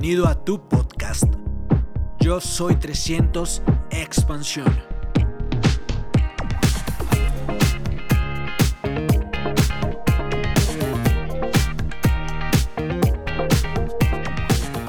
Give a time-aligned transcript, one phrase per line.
[0.00, 1.24] Bienvenido a tu podcast.
[2.20, 4.66] Yo soy 300 Expansión.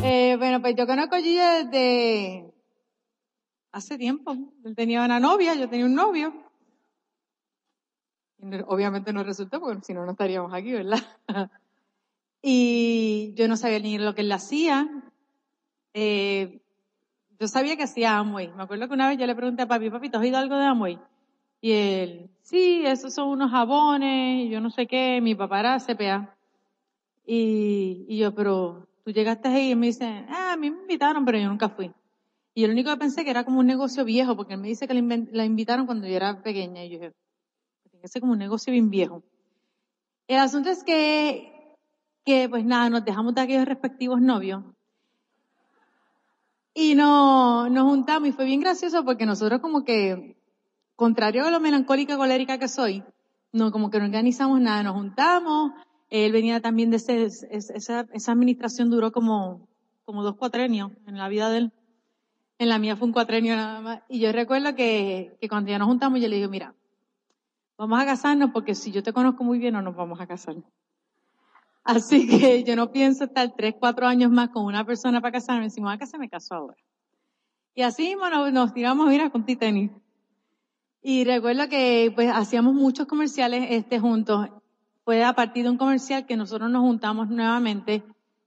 [0.01, 2.53] Eh, bueno, pues yo conozco a Gigi desde
[3.73, 4.33] hace tiempo.
[4.63, 6.33] Él tenía una novia, yo tenía un novio.
[8.67, 10.99] Obviamente no resultó, porque si no, no estaríamos aquí, ¿verdad?
[12.41, 14.89] y yo no sabía ni lo que él hacía.
[15.93, 16.61] Eh,
[17.39, 18.51] yo sabía que hacía Amway.
[18.53, 20.57] Me acuerdo que una vez yo le pregunté a papi, papi, ¿te has oído algo
[20.57, 20.99] de Amway?
[21.61, 25.79] Y él, sí, esos son unos jabones, y yo no sé qué, mi papá era
[25.79, 26.35] CPA.
[27.25, 31.25] Y, y yo, pero tú llegaste ahí y me dice, ah, a mí me invitaron,
[31.25, 31.91] pero yo nunca fui.
[32.53, 34.67] Y yo lo único que pensé que era como un negocio viejo, porque él me
[34.67, 36.83] dice que la, invitaron cuando yo era pequeña.
[36.83, 37.13] Y yo dije,
[37.89, 39.23] tiene que ser como un negocio bien viejo.
[40.27, 41.50] El asunto es que,
[42.25, 44.63] que pues nada, nos dejamos de aquellos respectivos novios.
[46.73, 50.37] Y no, nos juntamos y fue bien gracioso porque nosotros como que,
[50.95, 53.03] contrario a lo melancólica colérica que soy,
[53.51, 55.71] no, como que no organizamos nada, nos juntamos,
[56.09, 59.67] él venía también de ese, es- esa, esa administración duró como,
[60.05, 61.71] como dos cuatrenios en la vida de él.
[62.57, 64.01] En la mía fue un cuatrenio nada más.
[64.07, 66.73] Y yo recuerdo que, que cuando ya nos juntamos yo le digo, mira,
[67.77, 70.55] vamos a casarnos porque si yo te conozco muy bien no nos vamos a casar.
[71.83, 75.69] Así que yo no pienso estar tres, cuatro años más con una persona para casarme.
[75.69, 76.77] Si me voy a casar, me caso ahora.
[77.73, 79.91] Y así bueno, nos tiramos, mira, con tenis.
[81.01, 84.49] Y recuerdo que pues hacíamos muchos comerciales este juntos.
[85.03, 88.03] Fue a partir de un comercial que nosotros nos juntamos nuevamente,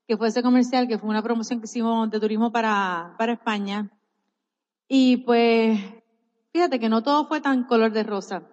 [0.06, 3.91] que fue ese comercial, que fue una promoción que hicimos de turismo para, para España.
[4.86, 5.80] Y pues,
[6.52, 8.44] fíjate que no todo fue tan color de rosa.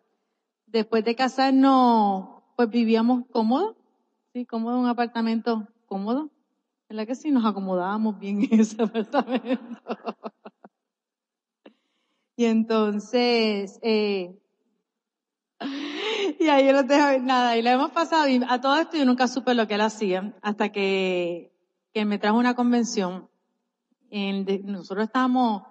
[0.65, 3.75] Después de casarnos, pues vivíamos cómodos,
[4.33, 6.29] sí, cómodo un apartamento cómodo.
[6.89, 7.31] ¿Verdad que sí?
[7.31, 9.81] Nos acomodábamos bien en ese apartamento.
[12.35, 14.41] Y entonces, eh,
[16.39, 19.53] y ahí lo dejo, nada, y lo hemos pasado, a todo esto yo nunca supe
[19.53, 21.53] lo que él hacía, hasta que,
[21.93, 23.29] que me trajo una convención.
[24.63, 25.63] Nosotros estábamos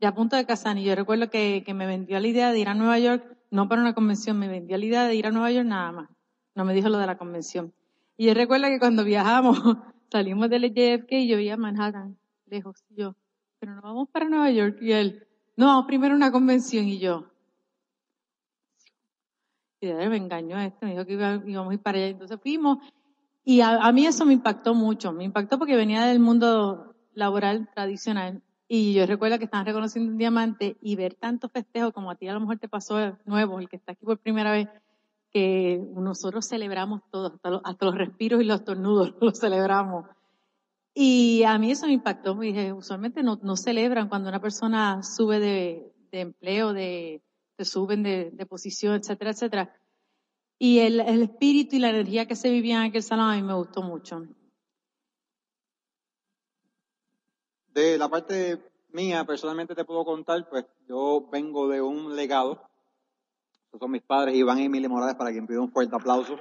[0.00, 2.58] ya a punto de casar, y yo recuerdo que, que me vendió la idea de
[2.58, 5.30] ir a Nueva York, no para una convención, me vendió la idea de ir a
[5.30, 6.10] Nueva York nada más.
[6.54, 7.74] No me dijo lo de la convención.
[8.16, 9.58] Y yo recuerdo que cuando viajamos,
[10.10, 12.16] salimos del JFK y yo veía Manhattan,
[12.46, 13.16] lejos, y yo,
[13.58, 15.26] pero no vamos para Nueva York, y él,
[15.56, 17.26] no, vamos primero a una convención, y yo,
[19.84, 22.08] y de me engañó este, me dijo que íbamos a ir para allá.
[22.08, 22.78] Entonces fuimos
[23.44, 25.12] y a, mí eso me impactó mucho.
[25.12, 30.18] Me impactó porque venía del mundo laboral tradicional y yo recuerdo que estaban reconociendo un
[30.18, 33.68] diamante y ver tanto festejo como a ti a lo mejor te pasó nuevo, el
[33.68, 34.68] que está aquí por primera vez,
[35.34, 40.06] que nosotros celebramos todo, hasta los, respiros y los tornudos los celebramos.
[40.94, 42.36] Y a mí eso me impactó.
[42.36, 47.20] Me dije, usualmente no, no celebran cuando una persona sube de, de empleo, de,
[47.58, 49.76] se suben de, de posición, etcétera, etcétera.
[50.56, 53.42] Y el, el espíritu y la energía que se vivía en aquel salón a mí
[53.42, 54.22] me gustó mucho.
[57.72, 58.62] De la parte
[58.92, 62.62] mía, personalmente te puedo contar, pues yo vengo de un legado.
[63.74, 66.38] Esos son mis padres, Iván y Emilia Morales, para quien pido un fuerte aplauso.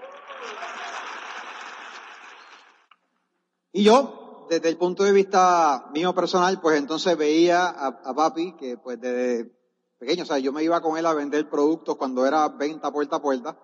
[3.71, 8.53] Y yo, desde el punto de vista mío personal, pues entonces veía a, a papi
[8.55, 9.51] que pues desde
[9.97, 13.15] pequeño, o sea, yo me iba con él a vender productos cuando era venta puerta
[13.15, 13.57] a puerta.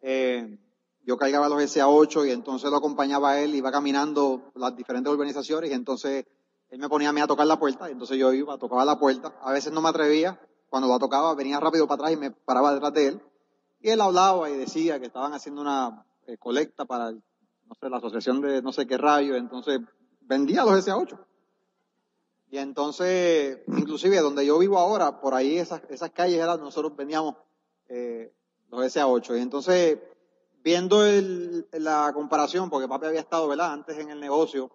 [0.00, 0.58] Eh,
[1.02, 5.70] yo cargaba los SA8 y entonces lo acompañaba a él, iba caminando las diferentes organizaciones
[5.70, 6.24] y entonces
[6.70, 8.98] él me ponía a mí a tocar la puerta, y entonces yo iba, tocaba la
[8.98, 10.40] puerta, a veces no me atrevía,
[10.74, 13.22] cuando la tocaba venía rápido para atrás y me paraba detrás de él,
[13.78, 17.98] y él hablaba y decía que estaban haciendo una eh, colecta para, no sé, la
[17.98, 19.78] asociación de no sé qué rayo, entonces
[20.22, 21.16] vendía los SA8.
[22.50, 27.36] Y entonces, inclusive donde yo vivo ahora, por ahí esas, esas calles eran, nosotros vendíamos
[27.88, 28.34] eh,
[28.68, 29.38] los SA8.
[29.38, 30.00] Y entonces,
[30.64, 34.72] viendo el- la comparación, porque papi había estado, ¿verdad?, antes en el negocio,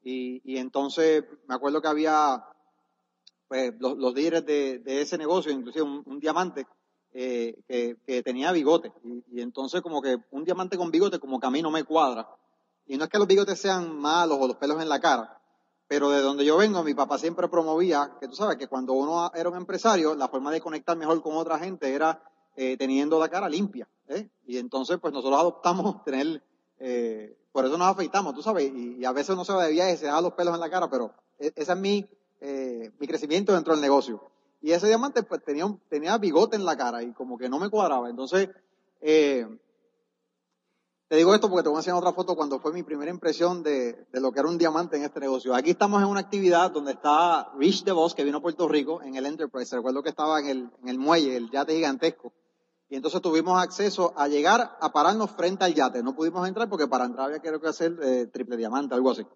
[0.00, 2.40] y entonces me acuerdo que había
[3.50, 6.68] pues, los, los líderes de, de ese negocio, inclusive un, diamante
[7.12, 8.92] eh, que, que tenía bigote.
[9.02, 11.82] Y, y entonces como que un diamante con bigote como que a mí no me
[11.82, 12.28] cuadra.
[12.86, 15.40] Y no es que los bigotes sean malos o los pelos en la cara,
[15.88, 19.32] pero de donde yo vengo, mi papá siempre promovía que tú sabes que cuando uno
[19.34, 22.22] era un empresario, la forma de conectar mejor con otra gente era
[22.54, 23.88] eh, teniendo la cara limpia.
[24.06, 24.30] ¿eh?
[24.46, 26.44] Y entonces, pues nosotros adoptamos tener,
[26.78, 29.96] eh, por eso nos afeitamos, tú sabes, y, a veces uno se va de viaje
[29.96, 32.08] se deja los pelos en la cara, pero e- ese es mi,
[32.40, 34.22] eh, mi crecimiento dentro del negocio.
[34.62, 37.70] Y ese diamante, pues tenía, tenía bigote en la cara y como que no me
[37.70, 38.10] cuadraba.
[38.10, 38.48] Entonces,
[39.00, 39.46] eh,
[41.08, 43.64] Te digo esto porque te voy a enseñar otra foto cuando fue mi primera impresión
[43.64, 45.52] de, de lo que era un diamante en este negocio.
[45.56, 49.16] Aquí estamos en una actividad donde está Rich DeVos, que vino a Puerto Rico en
[49.16, 49.74] el Enterprise.
[49.74, 52.32] Recuerdo que estaba en el, en el muelle, el yate gigantesco.
[52.88, 56.00] Y entonces tuvimos acceso a llegar a pararnos frente al yate.
[56.04, 59.26] No pudimos entrar porque para entrar había que hacer eh, triple diamante, algo así.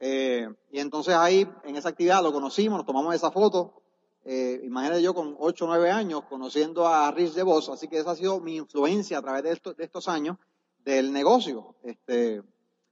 [0.00, 3.82] Eh, y entonces ahí, en esa actividad, lo conocimos, nos tomamos esa foto.
[4.24, 8.10] Eh, imagínate yo con 8 o 9 años conociendo a Rich DeVos, así que esa
[8.10, 10.36] ha sido mi influencia a través de, estos años
[10.84, 11.76] del negocio.
[11.82, 12.42] Este,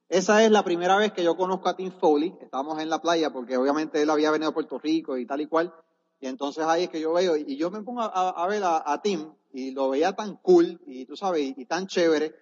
[0.09, 2.35] esa es la primera vez que yo conozco a Tim Foley.
[2.41, 5.47] Estábamos en la playa porque obviamente él había venido a Puerto Rico y tal y
[5.47, 5.75] cual.
[6.21, 9.33] Y entonces ahí es que yo veo, y yo me pongo a, ver a, Tim
[9.53, 12.35] y lo veía tan cool y tú sabes, y, tan chévere.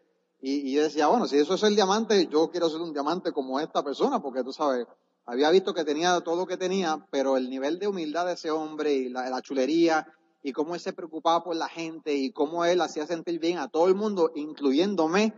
[0.46, 3.60] Y, y, decía, bueno, si eso es el diamante, yo quiero ser un diamante como
[3.60, 4.86] esta persona, porque tú sabes,
[5.24, 8.50] había visto que tenía todo lo que tenía, pero el nivel de humildad de ese
[8.50, 10.06] hombre y la, la chulería
[10.42, 13.68] y cómo él se preocupaba por la gente y cómo él hacía sentir bien a
[13.68, 15.32] todo el mundo, incluyéndome.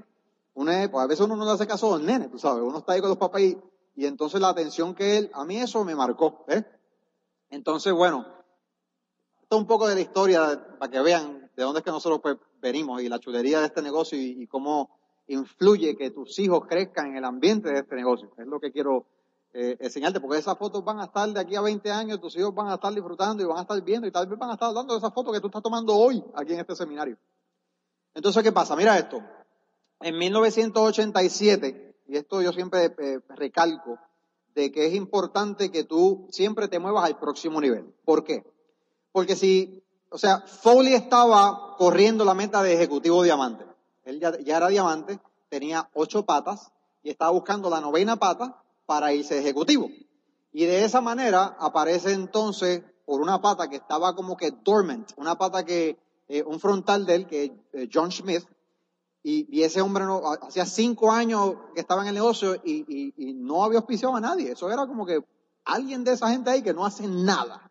[0.55, 2.79] Una, pues a veces uno no le hace caso a los nenes, tú sabes, uno
[2.79, 3.56] está ahí con los papás y,
[3.94, 6.64] entonces la atención que él, a mí eso me marcó, ¿eh?
[7.50, 8.26] Entonces, bueno,
[9.41, 12.19] esto es un poco de la historia para que vean de dónde es que nosotros
[12.20, 14.90] pues, venimos y la chulería de este negocio y, cómo
[15.28, 18.32] influye que tus hijos crezcan en el ambiente de este negocio.
[18.36, 19.06] Es lo que quiero
[19.52, 22.54] eh, enseñarte, porque esas fotos van a estar de aquí a 20 años, tus hijos
[22.54, 24.68] van a estar disfrutando y van a estar viendo y tal vez van a estar
[24.68, 27.16] hablando de esas fotos que tú estás tomando hoy aquí en este seminario.
[28.14, 28.74] Entonces, ¿qué pasa?
[28.76, 29.22] Mira esto.
[30.00, 33.98] En 1987, y esto yo siempre eh, recalco,
[34.54, 37.84] de que es importante que tú siempre te muevas al próximo nivel.
[38.04, 38.42] ¿Por qué?
[39.12, 43.64] Porque si, o sea, Foley estaba corriendo la meta de ejecutivo diamante.
[44.05, 46.73] Él ya, era diamante, tenía ocho patas
[47.03, 49.88] y estaba buscando la novena pata para irse ejecutivo.
[50.53, 55.37] Y de esa manera aparece entonces por una pata que estaba como que dormant, una
[55.37, 55.99] pata que,
[56.29, 58.44] eh, un frontal de él, que eh, John Smith,
[59.29, 63.64] y, ese hombre no, hacía cinco años que estaba en el negocio y, y, no
[63.64, 64.52] había auspiciado a nadie.
[64.52, 65.19] Eso era como que
[65.64, 67.65] alguien de esa gente ahí que no hace nada.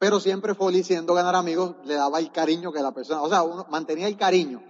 [0.00, 3.42] Pero siempre fue diciendo ganar amigos, le daba el cariño que la persona, o sea,
[3.42, 4.62] uno mantenía el cariño.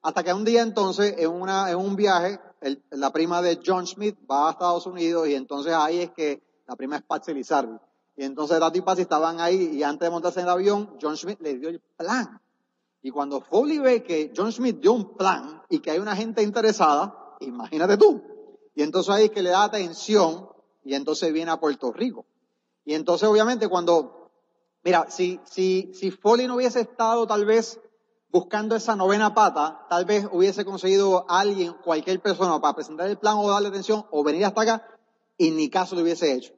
[0.00, 2.38] Hasta que un día entonces, en, una, en un viaje,
[2.90, 6.76] la prima de John Smith va a Estados Unidos y entonces ahí es que la
[6.76, 7.76] prima es Patsy Lizardi.
[8.16, 11.16] Y entonces Tati y Patsy estaban ahí y antes de montarse en el avión, John
[11.16, 12.40] Smith le dio el plan.
[13.02, 16.44] Y cuando Foley ve que John Smith dio un plan y que hay una gente
[16.44, 18.22] interesada, imagínate tú.
[18.76, 20.48] Y entonces ahí es que le da atención
[20.84, 22.24] y entonces viene a Puerto Rico.
[22.84, 24.15] Y entonces obviamente cuando,
[24.86, 27.80] mira, si, si, si Foley no hubiese estado tal vez
[28.30, 33.34] buscando esa novena pata, tal vez hubiese conseguido alguien, cualquier persona, para presentar el plan
[33.36, 34.88] o darle atención o venir hasta acá,
[35.36, 36.52] y ni caso lo hubiese hecho.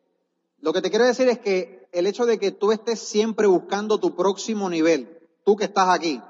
[0.61, 3.99] Lo que te quiero decir es que el hecho de que tú estés siempre buscando
[3.99, 6.21] tu próximo nivel, tú que estás aquí,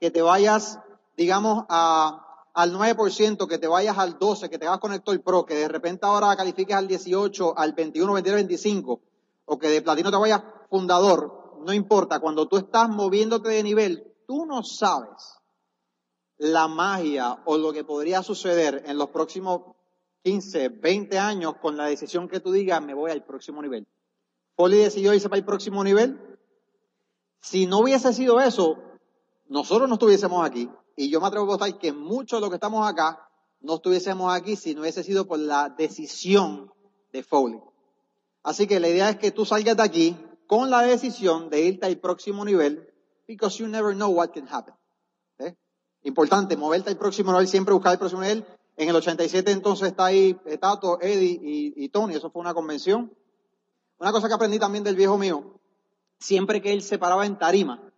[0.00, 0.78] que te vayas,
[1.18, 5.54] digamos, a, al 9%, que te vayas al 12%, que te hagas conector pro, que
[5.54, 9.00] de repente ahora califiques al 18, al 21, 22, 25,
[9.44, 10.40] o que de platino te vayas
[10.72, 15.38] fundador, no importa, cuando tú estás moviéndote de nivel, tú no sabes
[16.38, 19.76] la magia o lo que podría suceder en los próximos
[20.24, 23.86] 15, 20 años con la decisión que tú digas, me voy al próximo nivel.
[24.56, 26.38] Foley decidió irse para el próximo nivel.
[27.40, 28.76] Si no hubiese sido eso,
[29.48, 30.70] nosotros no estuviésemos aquí.
[30.96, 33.28] Y yo me atrevo a votar que muchos de los que estamos acá
[33.60, 36.72] no estuviésemos aquí si no hubiese sido por la decisión
[37.12, 37.60] de Foley.
[38.42, 40.16] Así que la idea es que tú salgas de aquí
[40.52, 42.86] con la decisión de irte al próximo nivel
[43.26, 44.74] because you never know what can happen.
[45.38, 45.56] ¿Eh?
[46.02, 48.44] Importante, moverte al próximo nivel, siempre buscar el próximo nivel.
[48.76, 51.40] En el 87 entonces está ahí Tato, Eddie
[51.74, 53.10] y, Tony, eso fue una convención.
[53.96, 55.58] Una cosa que aprendí también del viejo mío,
[56.18, 57.90] siempre que él se paraba en tarima,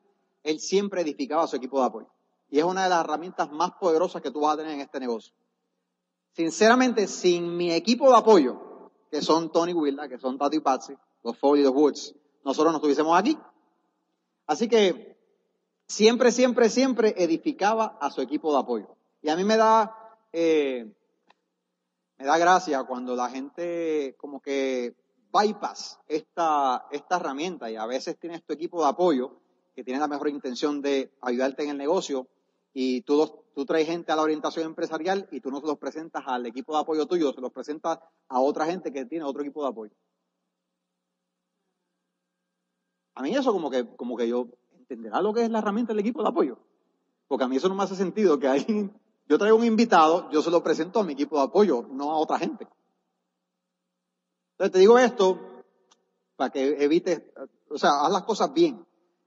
[0.44, 2.08] él siempre edificaba su equipo de apoyo.
[2.50, 5.00] Y es una de las herramientas más poderosas que tú vas a tener en este
[5.00, 5.34] negocio.
[6.30, 10.94] Sinceramente, sin mi equipo de apoyo, que son Tony Wilda, que son Tato y Patsy,
[11.24, 12.14] los Foley, los Woods,
[12.44, 13.38] nosotros no estuviésemos aquí.
[14.46, 15.16] Así que
[15.86, 18.96] siempre, siempre, siempre edificaba a su equipo de apoyo.
[19.22, 19.96] Y a mí me da,
[20.32, 20.86] eh,
[22.18, 24.94] me da gracia cuando la gente como que
[25.32, 29.40] bypass esta, esta herramienta y a veces tienes tu equipo de apoyo
[29.74, 32.28] que tiene la mejor intención de ayudarte en el negocio
[32.72, 36.22] y tú, tú traes gente a la orientación empresarial y tú no se los presentas
[36.26, 37.98] al equipo de apoyo tuyo, se los presentas
[38.28, 39.92] a otra gente que tiene otro equipo de apoyo.
[43.14, 46.00] A mí eso como que, como que yo entenderá lo que es la herramienta del
[46.00, 46.58] equipo de apoyo.
[47.28, 48.92] Porque a mí eso no me hace sentido que alguien,
[49.28, 52.18] yo traigo un invitado, yo se lo presento a mi equipo de apoyo, no a
[52.18, 52.66] otra gente.
[54.52, 55.40] Entonces te digo esto
[56.36, 57.22] para que evites,
[57.68, 58.84] o sea, haz las cosas bien,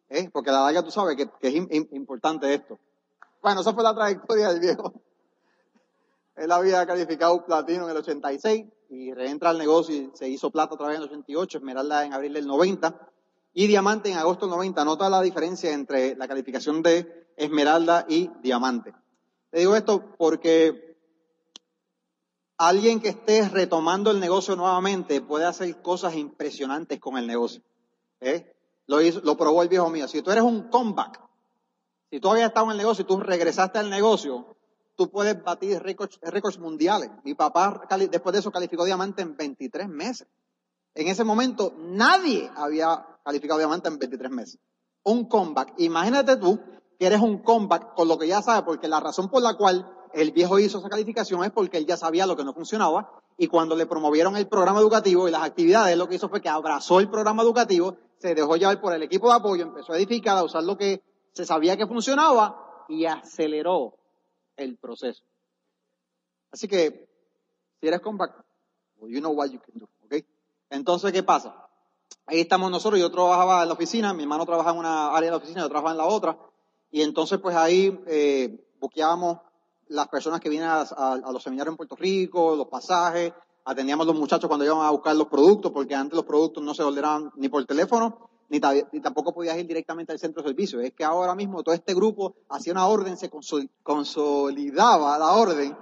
[0.10, 0.30] ¿eh?
[0.32, 1.56] porque la larga tú sabes que, es
[1.92, 2.78] importante esto.
[3.42, 4.94] Bueno, esa fue la trayectoria del viejo.
[6.36, 10.76] él había calificado platino en el 86 y reentra al negocio y se hizo plata
[10.76, 13.10] otra vez en el 88, esmeralda en abril del 90
[13.60, 14.86] y diamante en agosto del 90.
[14.86, 18.94] Nota la diferencia entre la calificación de esmeralda y diamante.
[19.52, 20.96] Le digo esto porque
[22.60, 27.64] alguien que esté retomando el negocio nuevamente puede hacer cosas impresionantes con el negocio.
[28.20, 28.56] ¿eh?
[28.86, 30.08] Lo, lo probó el viejo mío.
[30.08, 31.20] Si tú eres un comeback,
[32.12, 34.56] si tú habías estado en el negocio y tú regresaste al negocio,
[34.96, 37.10] tú puedes batir récords, mundiales.
[37.24, 40.28] Mi papá después de eso calificó diamante en 23 meses.
[40.94, 44.60] En ese momento nadie había calificado diamante en 23 meses.
[45.04, 45.74] Un comeback.
[45.80, 46.60] Imagínate tú
[46.98, 49.86] que eres un comeback con lo que ya sabes, porque la razón por la cual
[50.14, 53.48] el viejo hizo esa calificación es porque él ya sabía lo que no funcionaba y
[53.48, 57.02] cuando le promovieron el programa educativo y las actividades, lo que hizo fue que abrazó
[57.02, 60.44] el programa educativo, se dejó llevar por el equipo de apoyo, empezó a edificar, a
[60.44, 61.04] usar lo que
[61.34, 63.98] se sabía que funcionaba y aceleró
[64.56, 65.24] el proceso.
[66.50, 67.10] Así que,
[67.82, 68.34] si eres comeback,
[69.02, 70.26] you know what you can do, ¿ok?
[70.70, 71.67] Entonces, ¿qué pasa?
[72.26, 75.32] Ahí estamos nosotros, yo trabajaba en la oficina, mi hermano trabajaba en una área de
[75.32, 76.38] la oficina, yo trabajaba en la otra,
[76.92, 79.40] y entonces pues ahí eh, buqueábamos
[79.88, 80.86] las personas que vienen a,
[81.32, 83.32] los seminarios en Puerto Rico, los pasajes,
[83.64, 86.74] atendíamos a los muchachos cuando iban a buscar los productos, porque antes los productos no
[86.74, 90.80] se ordenaban ni por teléfono, ni, tampoco podías ir directamente al centro de servicio.
[90.82, 93.30] Es que ahora mismo todo este grupo hacía una orden, se
[93.84, 95.78] consolidaba la orden.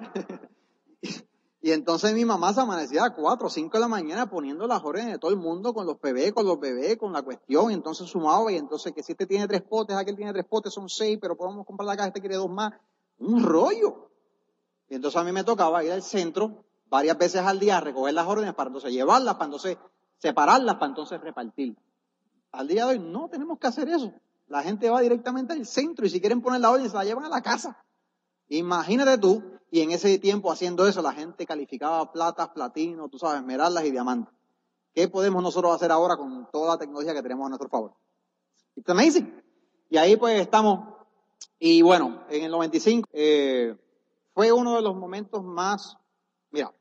[1.66, 4.84] y entonces mi mamá se amanecía a 4 o 5 de la mañana poniendo las
[4.84, 7.72] órdenes de todo el mundo con los bebés, con los bebés, con la cuestión.
[7.72, 10.72] Y entonces sumaba y entonces que si este tiene tres potes, aquel tiene tres potes,
[10.72, 12.72] son seis, pero podemos comprar la caja, este quiere dos más.
[13.18, 14.12] Un rollo.
[14.90, 18.14] Y entonces a mí me tocaba ir al centro varias veces al día a recoger
[18.14, 19.78] las órdenes para entonces llevarlas, para entonces
[20.20, 21.84] separarlas, para entonces repartirlas.
[22.52, 24.14] Al día de hoy no tenemos que hacer eso.
[24.50, 27.26] La gente va directamente al centro y si quieren poner la orden se la llevan
[27.26, 27.84] a la casa.
[28.50, 33.42] Imagínate tú, y en ese tiempo haciendo eso la gente calificaba platas, platino, tú sabes,
[33.42, 34.34] esmeraldas y diamantes.
[34.94, 37.94] ¿Qué podemos nosotros hacer ahora con toda la tecnología que tenemos a nuestro favor?
[38.78, 39.44] It's amazing.
[39.90, 40.96] Y ahí pues estamos.
[41.60, 43.76] Y bueno, en el 95 eh,
[44.34, 45.98] fue uno de los momentos más,
[46.52, 46.72] mira,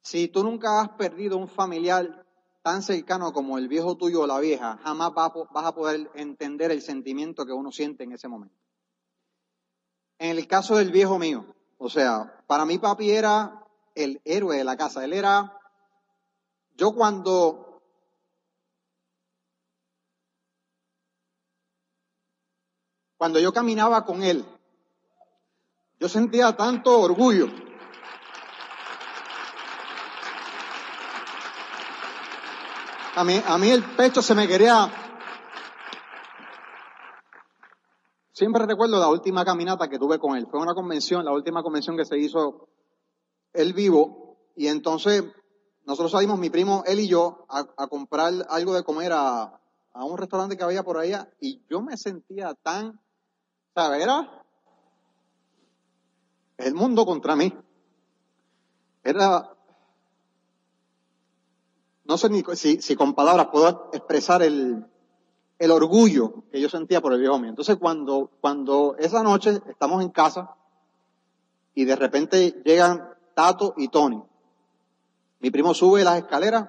[0.00, 2.26] si tú nunca has perdido un familiar
[2.62, 6.82] tan cercano como el viejo tuyo o la vieja, jamás vas a poder entender el
[6.82, 8.56] sentimiento que uno siente en ese momento.
[10.18, 11.46] En el caso del viejo mío,
[11.84, 13.60] o sea, para mí papi era
[13.96, 15.04] el héroe de la casa.
[15.04, 15.58] Él era,
[16.76, 17.82] yo cuando,
[23.16, 24.46] cuando yo caminaba con él,
[25.98, 27.48] yo sentía tanto orgullo
[33.14, 34.90] A mí, a mí el pecho se me quería...
[38.32, 40.46] Siempre recuerdo la última caminata que tuve con él.
[40.50, 42.68] Fue una convención, la última convención que se hizo
[43.52, 44.38] él vivo.
[44.56, 45.24] Y entonces
[45.84, 49.60] nosotros salimos, mi primo, él y yo, a, comprar algo de comer a,
[49.94, 51.30] un restaurante que había por allá.
[51.40, 53.00] Y yo me sentía tan,
[53.74, 54.02] ¿sabes?
[54.02, 54.44] Era
[56.56, 57.52] el mundo contra mí.
[59.04, 59.52] Era
[62.04, 64.84] no sé ni si, con palabras puedo expresar el,
[65.70, 67.50] orgullo que yo sentía por el viejo mío.
[67.50, 70.54] Entonces cuando, cuando esa noche estamos en casa
[71.74, 74.22] y de repente llegan Tato y Tony,
[75.40, 76.68] mi primo sube las escaleras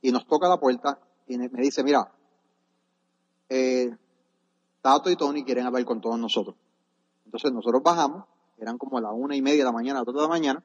[0.00, 2.12] y nos toca la puerta y me dice, mira,
[3.48, 3.96] eh,
[4.80, 6.56] Tato y Tony quieren hablar con todos nosotros.
[7.24, 8.24] Entonces nosotros bajamos,
[8.58, 10.62] eran como a la una y media de la mañana, a de la mañana,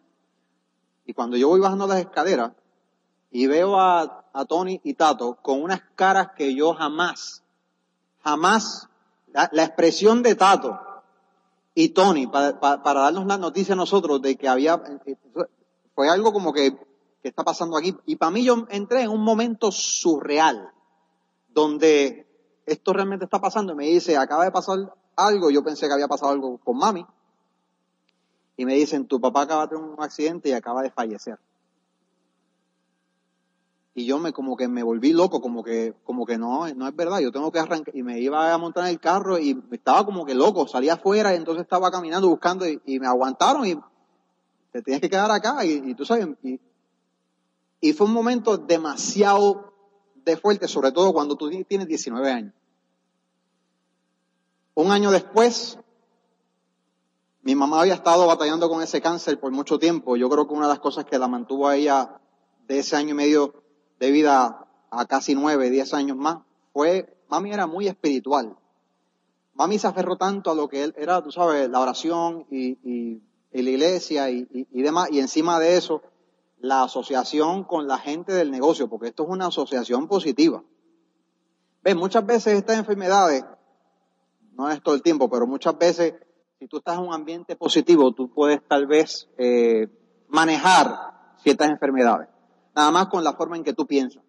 [1.05, 2.51] y cuando yo voy bajando las escaleras,
[3.31, 7.43] y veo a, Tony y Tato con unas caras que yo jamás,
[8.23, 8.87] jamás,
[9.33, 10.79] la, expresión de Tato
[11.73, 14.79] y Tony para, darnos la noticia a nosotros de que había,
[15.95, 16.77] fue algo como que,
[17.21, 17.95] que está pasando aquí.
[18.05, 20.71] Y para mí yo entré en un momento surreal,
[21.49, 22.27] donde
[22.67, 26.07] esto realmente está pasando y me dice, acaba de pasar algo, yo pensé que había
[26.07, 27.05] pasado algo con mami,
[28.55, 31.39] y me dicen, tu papá acaba de tener un accidente y acaba de fallecer
[33.97, 36.95] y yo me como que me volví loco, como que, como que no, no es
[36.95, 40.05] verdad, yo tengo que arrancar, y me iba a montar en el carro y estaba
[40.05, 43.73] como que loco, salía afuera y entonces estaba caminando buscando y, me aguantaron y
[44.71, 46.59] te tienes que quedar acá y, tú sabes, y,
[47.81, 49.73] y, fue un momento demasiado
[50.13, 52.53] de fuerte, sobre todo cuando tú tienes 19 años.
[54.75, 55.79] Un año después,
[57.41, 60.17] mi mamá había estado batallando con ese cáncer por mucho tiempo.
[60.17, 62.21] Yo creo que una de las cosas que la mantuvo a ella
[62.67, 63.66] de ese año y medio
[63.99, 66.39] de vida a casi nueve, diez años más,
[66.73, 68.55] fue, mami era muy espiritual.
[69.53, 73.69] Mami se aferró tanto a lo que él era, tú sabes, la oración y, la
[73.71, 76.03] iglesia y, demás, y encima de eso,
[76.59, 80.63] la asociación con la gente del negocio, porque esto es una asociación positiva.
[81.83, 83.43] Ven, muchas veces estas enfermedades,
[84.53, 86.13] no es todo el tiempo, pero muchas veces,
[86.59, 89.87] si tú estás en un ambiente positivo, tú puedes tal vez eh,
[90.27, 92.29] manejar ciertas enfermedades,
[92.77, 94.21] nada más con la forma en que tú piensas.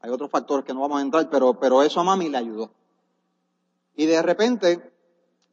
[0.00, 2.70] Hay otros factores que no vamos a entrar, pero, pero eso a mami le ayudó.
[3.96, 4.92] Y de repente,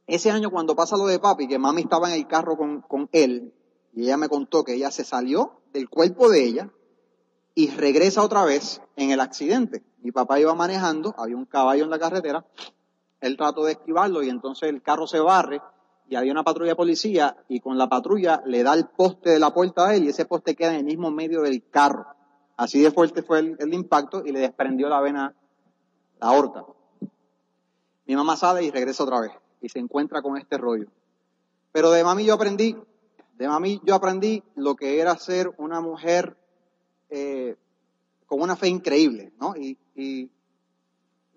[0.05, 3.07] ese año cuando pasa lo de papi, que mami estaba en el carro con, con
[3.13, 3.53] él,
[3.93, 6.69] y ella me contó que ella se salió del cuerpo de ella
[7.55, 9.81] y regresa otra vez en el accidente.
[9.99, 12.45] Mi papá iba manejando, había un caballo en la carretera,
[13.21, 15.61] él trató de esquivarlo y entonces el carro se barre
[16.09, 19.53] y había una patrulla policía y con la patrulla le da el poste de la
[19.53, 22.07] puerta a él y ese poste queda en el mismo medio del carro.
[22.57, 25.35] Así de fuerte fue el, el impacto y le desprendió la vena,
[26.19, 26.65] la aorta.
[28.07, 30.87] Mi mamá sale y regresa otra vez y se encuentra con este rollo.
[31.71, 32.75] Pero de mami yo aprendí,
[33.37, 36.35] de mami yo aprendí lo que era ser una mujer
[37.11, 37.55] eh,
[38.25, 39.55] con una fe increíble, ¿no?
[39.55, 40.31] Y, y,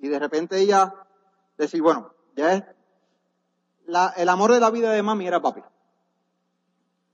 [0.01, 0.95] y de repente ella
[1.59, 2.65] decir, bueno, ya es,
[4.17, 5.63] el amor de la vida de mami era papi.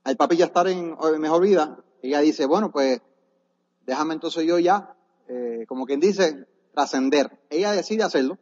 [0.03, 3.01] Al papi ya estar en, en mejor vida, ella dice, bueno, pues
[3.85, 4.95] déjame entonces yo ya,
[5.27, 7.39] eh, como quien dice, trascender.
[7.49, 8.37] Ella decide hacerlo.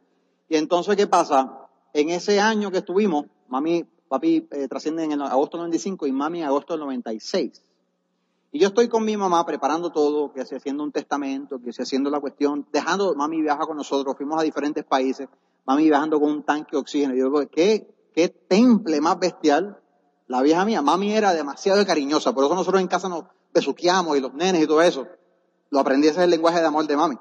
[0.48, 1.68] Y entonces, ¿qué pasa?
[1.92, 6.12] En ese año que estuvimos, mami, papi eh, trasciende en el agosto del 95 y
[6.12, 7.62] mami en agosto del 96.
[8.52, 11.82] Y yo estoy con mi mamá preparando todo, que se haciendo un testamento, que se
[11.82, 15.28] haciendo la cuestión, dejando, mami viaja con nosotros, fuimos a diferentes países,
[15.66, 17.14] mami viajando con un tanque de oxígeno.
[17.14, 19.80] Y yo digo, ¿qué, qué temple más bestial
[20.26, 20.82] la vieja mía.
[20.82, 24.66] Mami era demasiado cariñosa, por eso nosotros en casa nos besuqueamos y los nenes y
[24.66, 25.06] todo eso.
[25.70, 27.18] Lo aprendí ese es el lenguaje de amor de mami.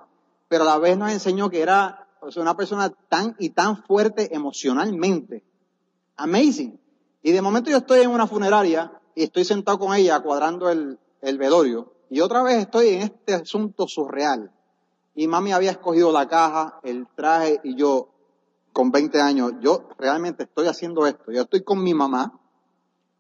[0.48, 5.44] Pero a la vez nos enseñó que era una persona tan y tan fuerte emocionalmente.
[6.16, 6.80] Amazing.
[7.22, 11.00] Y de momento yo estoy en una funeraria y estoy sentado con ella cuadrando el,
[11.22, 11.94] el velorio.
[12.10, 14.52] Y otra vez estoy en este asunto surreal.
[15.16, 18.10] Y mami había escogido la caja, el traje y yo,
[18.78, 21.32] con 20 años, yo realmente estoy haciendo esto.
[21.32, 22.40] Yo estoy con mi mamá.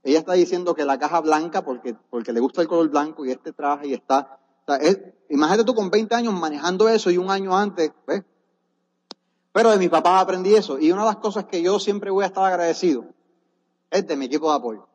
[0.03, 3.31] Ella está diciendo que la caja blanca porque, porque le gusta el color blanco y
[3.31, 4.39] este traje y está.
[5.31, 8.21] Imagínate tú con 20 años manejando eso y un año antes, ¿ves?
[9.51, 10.77] Pero de mi papá aprendí eso.
[10.77, 13.05] Y una de las cosas que yo siempre voy a estar agradecido
[13.89, 14.87] es de mi equipo de apoyo.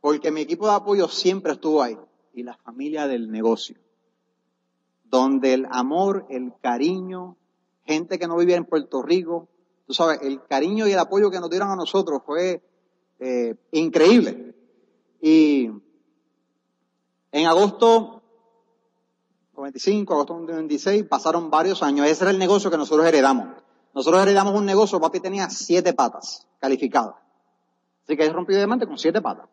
[0.00, 1.98] Porque mi equipo de apoyo siempre estuvo ahí.
[2.32, 3.76] Y la familia del negocio.
[5.04, 7.36] Donde el amor, el cariño,
[7.84, 9.50] gente que no vivía en Puerto Rico,
[9.86, 12.62] tú sabes, el cariño y el apoyo que nos dieron a nosotros fue
[13.18, 14.54] eh, increíble.
[15.20, 15.70] Y
[17.32, 18.22] en agosto
[19.56, 22.06] 95, agosto 96, pasaron varios años.
[22.06, 23.48] Ese era el negocio que nosotros heredamos.
[23.94, 27.14] Nosotros heredamos un negocio, papi tenía siete patas calificadas.
[28.04, 29.48] Así que él rompió diamante con siete patas.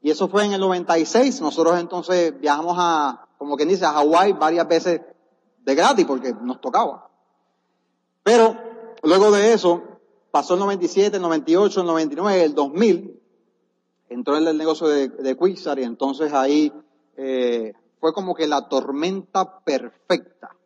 [0.00, 1.40] Y eso fue en el 96.
[1.40, 5.00] Nosotros entonces viajamos a, como quien dice, a Hawái varias veces
[5.64, 7.10] de gratis porque nos tocaba.
[8.22, 8.67] Pero
[9.02, 9.82] luego de eso,
[10.30, 13.20] pasó el 97, el 98, el 99, el 2000,
[14.08, 16.72] entró en el negocio de, de Quixar y entonces ahí
[17.16, 20.56] eh, fue como que la tormenta perfecta.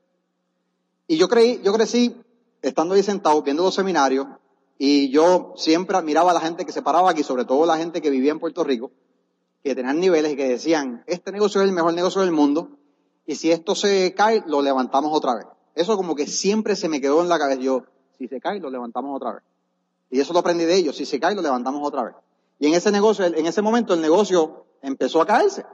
[1.07, 2.17] Y yo creí, yo crecí
[2.63, 4.27] estando ahí sentado viendo los seminarios
[4.79, 8.01] y yo siempre admiraba a la gente que se paraba aquí, sobre todo la gente
[8.01, 8.91] que vivía en Puerto Rico,
[9.63, 12.71] que tenían niveles y que decían, este negocio es el mejor negocio del mundo
[13.27, 15.47] y si esto se cae, lo levantamos otra vez.
[15.75, 17.61] Eso como que siempre se me quedó en la cabeza.
[17.61, 17.85] Yo,
[18.23, 19.43] si se cae, lo levantamos otra vez.
[20.11, 20.97] Y eso lo aprendí de ellos.
[20.97, 22.15] Si se cae, lo levantamos otra vez.
[22.59, 25.65] Y en ese negocio, en ese momento, el negocio empezó a caerse.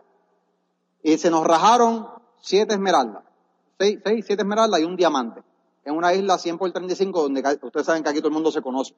[1.02, 2.08] Y se nos rajaron
[2.40, 3.22] siete esmeraldas.
[3.78, 5.42] Seis, seis, siete esmeraldas y un diamante.
[5.84, 8.62] En una isla 100 por 35, donde ustedes saben que aquí todo el mundo se
[8.62, 8.94] conoce.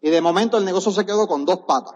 [0.00, 1.94] Y de momento el negocio se quedó con dos patas.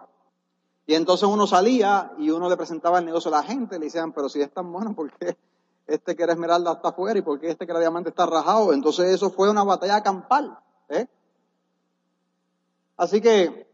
[0.87, 4.13] Y entonces uno salía y uno le presentaba el negocio a la gente, le decían,
[4.13, 5.37] pero si es tan bueno, ¿por qué
[5.89, 8.73] este que era esmeralda está afuera y por qué este que era diamante está rajado?
[8.73, 10.59] Entonces eso fue una batalla campal.
[10.91, 11.07] ¿eh?
[12.97, 13.67] Así que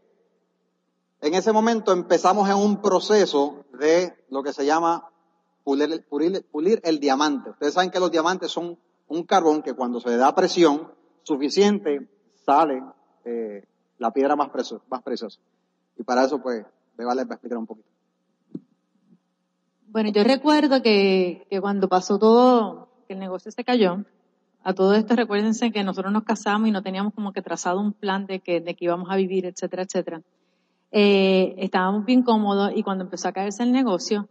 [1.21, 5.09] en ese momento empezamos en un proceso de lo que se llama
[5.63, 7.49] pulir, el diamante.
[7.49, 10.91] Ustedes saben que los diamantes son un carbón que cuando se le da presión
[11.23, 12.09] suficiente
[12.45, 12.81] sale
[13.25, 14.49] eh, la piedra más,
[14.87, 15.39] más preciosa.
[15.97, 16.65] Y para eso pues
[16.97, 17.94] me vale explicar un poquito.
[19.95, 24.03] Bueno, yo recuerdo que, que cuando pasó todo, que el negocio se cayó,
[24.61, 27.93] a todo esto recuérdense que nosotros nos casamos y no teníamos como que trazado un
[27.93, 30.21] plan de que, de que íbamos a vivir, etcétera, etcétera.
[30.91, 34.27] Eh, estábamos bien cómodos y cuando empezó a caerse el negocio,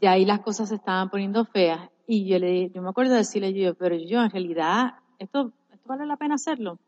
[0.00, 1.88] ya ahí las cosas se estaban poniendo feas.
[2.08, 5.88] Y yo le yo me acuerdo de decirle yo, pero yo en realidad, esto, esto
[5.88, 6.80] vale la pena hacerlo.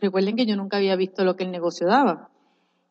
[0.00, 2.29] Recuerden que yo nunca había visto lo que el negocio daba.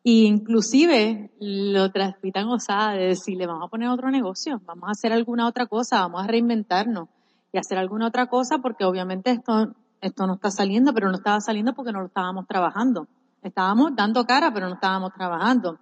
[0.02, 5.12] Y inclusive lo transmitan osada de decirle, vamos a poner otro negocio, vamos a hacer
[5.12, 7.08] alguna otra cosa, vamos a reinventarnos
[7.52, 11.40] y hacer alguna otra cosa porque obviamente esto, esto no está saliendo, pero no estaba
[11.40, 13.08] saliendo porque no lo estábamos trabajando.
[13.42, 15.78] Estábamos dando cara, pero no estábamos trabajando.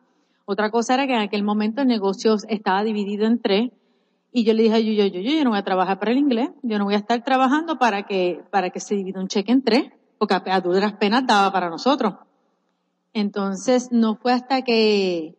[0.47, 3.71] Otra cosa era que en aquel momento el negocio estaba dividido en tres
[4.33, 6.19] y yo le dije a yo, yo, yo, yo no voy a trabajar para el
[6.19, 9.53] inglés, yo no voy a estar trabajando para que, para que se divida un cheque
[9.53, 12.15] en tres, porque a duras penas daba para nosotros.
[13.19, 15.37] Entonces, no fue hasta que,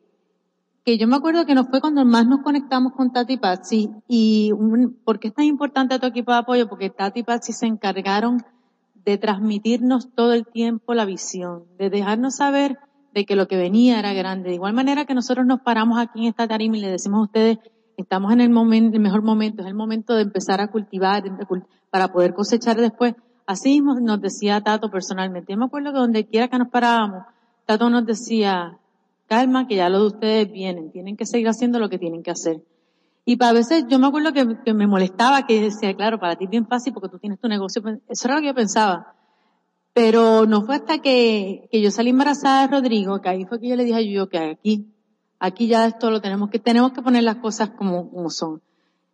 [0.84, 3.90] que yo me acuerdo que no fue cuando más nos conectamos con Tati Patsy.
[4.08, 6.68] Y un, ¿por qué es tan importante tu equipo de apoyo?
[6.68, 8.44] Porque Tati Patsy se encargaron
[9.06, 12.78] de transmitirnos todo el tiempo la visión, de dejarnos saber
[13.14, 14.50] de que lo que venía era grande.
[14.50, 17.24] De igual manera que nosotros nos paramos aquí en esta tarima y le decimos a
[17.24, 17.58] ustedes,
[17.98, 21.24] estamos en el momento, el mejor momento, es el momento de empezar a cultivar
[21.90, 23.16] para poder cosechar después.
[23.46, 25.54] Así mismo nos decía Tato personalmente.
[25.54, 27.24] Yo me acuerdo que donde quiera que nos parábamos,
[27.70, 28.80] Tato nos decía,
[29.28, 32.32] calma, que ya lo de ustedes vienen, tienen que seguir haciendo lo que tienen que
[32.32, 32.64] hacer.
[33.26, 36.50] Y para veces yo me acuerdo que, me molestaba que decía, claro, para ti es
[36.50, 37.84] bien fácil porque tú tienes tu negocio.
[38.08, 39.14] Eso era lo que yo pensaba.
[39.94, 43.70] Pero no fue hasta que, que yo salí embarazada de Rodrigo, que ahí fue que
[43.70, 44.88] yo le dije a yo que aquí
[45.38, 48.64] Aquí ya esto lo tenemos que, tenemos que poner las cosas como, son.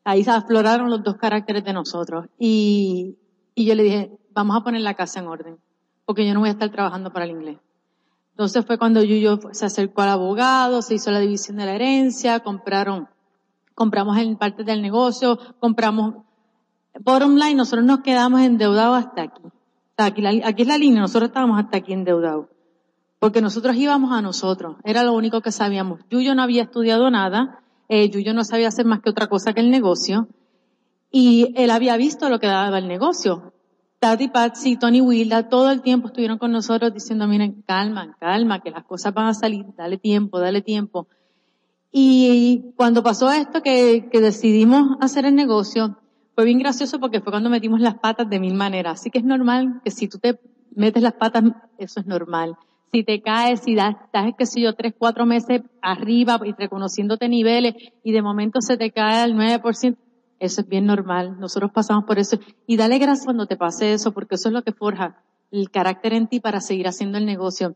[0.05, 2.27] Ahí se afloraron los dos caracteres de nosotros.
[2.39, 3.17] Y
[3.57, 5.57] yo le dije, vamos a poner la casa en orden,
[6.05, 7.57] porque yo no voy a estar trabajando para el inglés.
[8.35, 12.41] Entonces fue cuando Yuyo se acercó al abogado, se hizo la división de la herencia,
[12.41, 13.07] compraron,
[13.73, 16.15] compramos en parte del negocio, compramos,
[16.99, 19.41] bottom line, nosotros nos quedamos endeudados hasta aquí.
[19.97, 22.47] Aquí, aquí es la línea, nosotros estábamos hasta aquí endeudados
[23.25, 25.99] porque nosotros íbamos a nosotros, era lo único que sabíamos.
[26.11, 29.61] Yuyo no había estudiado nada, eh, Yuyo no sabía hacer más que otra cosa que
[29.61, 30.27] el negocio,
[31.09, 33.53] y él había visto lo que daba el negocio.
[34.05, 38.69] Tati Patsy, Tony Wilda, todo el tiempo estuvieron con nosotros diciendo, miren, calma, calma, que
[38.69, 41.07] las cosas van a salir, dale tiempo, dale tiempo.
[41.91, 45.97] Y cuando pasó esto, que, decidimos hacer el negocio,
[46.35, 48.99] fue bien gracioso porque fue cuando metimos las patas de mil maneras.
[48.99, 50.39] Así que es normal que si tú te
[50.75, 51.43] metes las patas,
[51.79, 52.55] eso es normal
[52.95, 57.27] si te caes, si das, estás, qué sé yo, tres, cuatro meses arriba y reconociéndote
[57.27, 57.73] niveles
[58.05, 59.97] y de momento se te cae al 9%,
[60.39, 61.39] eso es bien normal.
[61.39, 62.37] Nosotros pasamos por eso.
[62.67, 65.21] Y dale gracias cuando te pase eso, porque eso es lo que forja
[65.51, 67.75] el carácter en ti para seguir haciendo el negocio.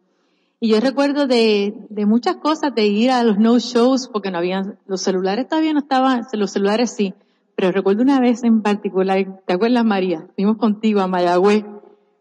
[0.60, 4.40] Y yo recuerdo de, de muchas cosas, de ir a los no shows, porque no
[4.40, 7.14] habían, los celulares todavía no estaban, los celulares sí.
[7.56, 10.28] Pero recuerdo una vez en particular, ¿te acuerdas María?
[10.36, 11.66] Fuimos contigo a Mayagüez.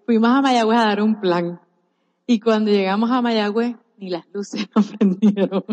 [0.07, 1.61] Fuimos a Mayagüez a dar un plan.
[2.27, 5.65] Y cuando llegamos a Mayagüez, ni las luces no prendieron.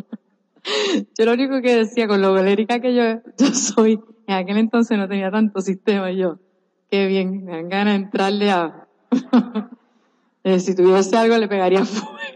[1.18, 3.04] Yo lo único que decía, con lo galérica que yo,
[3.54, 6.40] soy, en aquel entonces no tenía tanto sistema, yo,
[6.90, 8.88] qué bien, me dan ganas de entrarle a,
[10.44, 12.36] eh, si tuviese algo le pegaría fuego.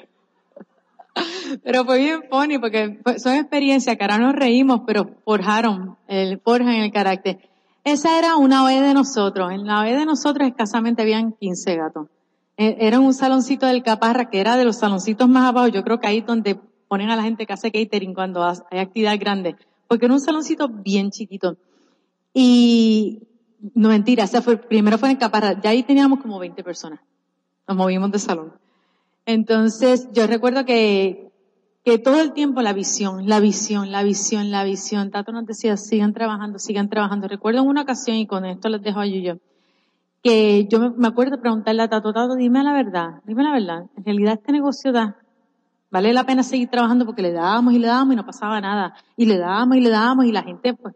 [1.63, 6.75] Pero fue bien funny porque son experiencias que ahora nos reímos, pero forjaron, el, forjan
[6.75, 7.39] el carácter.
[7.83, 9.51] Esa era una OE de nosotros.
[9.51, 12.07] En la OE de nosotros escasamente habían 15 gatos.
[12.57, 15.99] Eh, era un saloncito del Caparra que era de los saloncitos más abajo, yo creo
[15.99, 16.59] que ahí donde
[16.89, 19.56] ponen a la gente que hace catering cuando hay actividad grande,
[19.88, 21.56] porque era un saloncito bien chiquito.
[22.34, 23.21] Y,
[23.73, 26.99] no mentira, ese fue, primero fue en Caparra, ya ahí teníamos como 20 personas.
[27.67, 28.54] Nos movimos de salón.
[29.25, 31.32] Entonces, yo recuerdo que,
[31.86, 35.12] que todo el tiempo la visión, la visión, la visión, la visión.
[35.12, 37.28] Tato nos decía, sigan trabajando, sigan trabajando.
[37.28, 39.38] Recuerdo en una ocasión, y con esto les dejo a yo
[40.23, 44.04] que yo me acuerdo preguntarle a Tato, Tato, dime la verdad, dime la verdad, en
[44.04, 45.17] realidad este negocio da,
[45.91, 48.93] vale la pena seguir trabajando porque le dábamos y le dábamos y no pasaba nada,
[49.17, 50.95] y le dábamos y le dábamos y la gente, pues,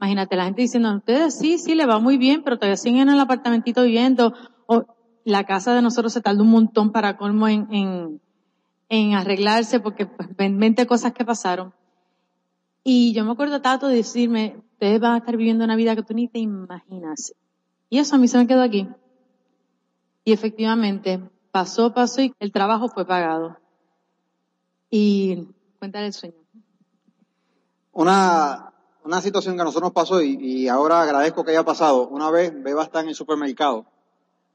[0.00, 3.10] imagínate, la gente diciendo, ustedes sí, sí, le va muy bien, pero todavía siguen en
[3.10, 4.34] el apartamentito viviendo,
[4.66, 4.84] o
[5.24, 8.20] la casa de nosotros se tardó un montón para colmo en, en,
[8.88, 11.72] en arreglarse porque pues, 20 cosas que pasaron.
[12.84, 16.02] Y yo me acuerdo, Tato, de decirme, ustedes van a estar viviendo una vida que
[16.02, 17.32] tú ni te imaginas.
[17.88, 18.88] Y eso a mí se me quedó aquí.
[20.24, 21.20] Y efectivamente,
[21.52, 23.61] pasó, pasó y el trabajo fue pagado.
[24.94, 26.34] Y cuéntale el sueño.
[27.92, 28.74] Una,
[29.04, 32.08] una situación que a nosotros nos pasó y, ahora agradezco que haya pasado.
[32.08, 33.86] Una vez Beba está en el supermercado.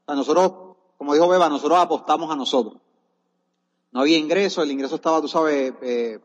[0.06, 2.80] O nosotros, como dijo Beba, nosotros apostamos a nosotros.
[3.90, 6.20] No había ingreso, el ingreso estaba, tú sabes, eh,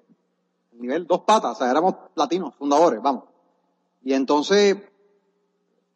[0.73, 3.23] nivel dos patas, o sea, éramos platinos, fundadores, vamos.
[4.03, 4.77] Y entonces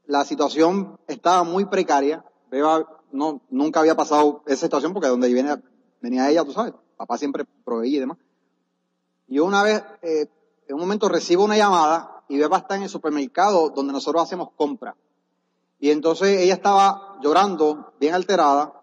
[0.08, 2.26] la situación estaba muy precaria.
[2.50, 5.62] Beba no, nunca había pasado esa situación porque donde viene,
[6.02, 8.18] venía ella, tú sabes, papá siempre proveía y demás.
[9.28, 10.28] Yo una vez, eh,
[10.68, 14.50] en un momento recibo una llamada y Beba está en el supermercado donde nosotros hacemos
[14.56, 14.96] compra.
[15.80, 18.82] Y entonces ella estaba llorando, bien alterada,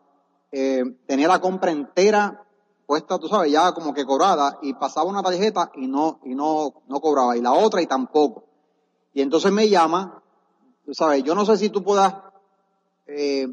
[0.53, 2.45] eh, tenía la compra entera
[2.87, 6.83] puesta, tú sabes, ya como que cobrada, y pasaba una tarjeta y no, y no,
[6.87, 8.45] no cobraba, y la otra y tampoco.
[9.13, 10.23] Y entonces me llama,
[10.85, 12.15] tú sabes, yo no sé si tú puedas,
[13.07, 13.49] eh,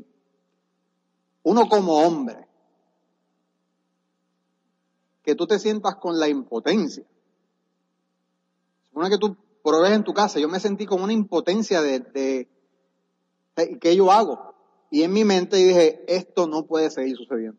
[1.44, 2.48] uno como hombre,
[5.24, 7.04] que tú te sientas con la impotencia.
[8.90, 12.50] Supone que tú provees en tu casa, yo me sentí con una impotencia de, de,
[13.56, 14.56] de ¿qué yo hago?
[14.90, 17.58] Y en mi mente dije, esto no puede seguir sucediendo.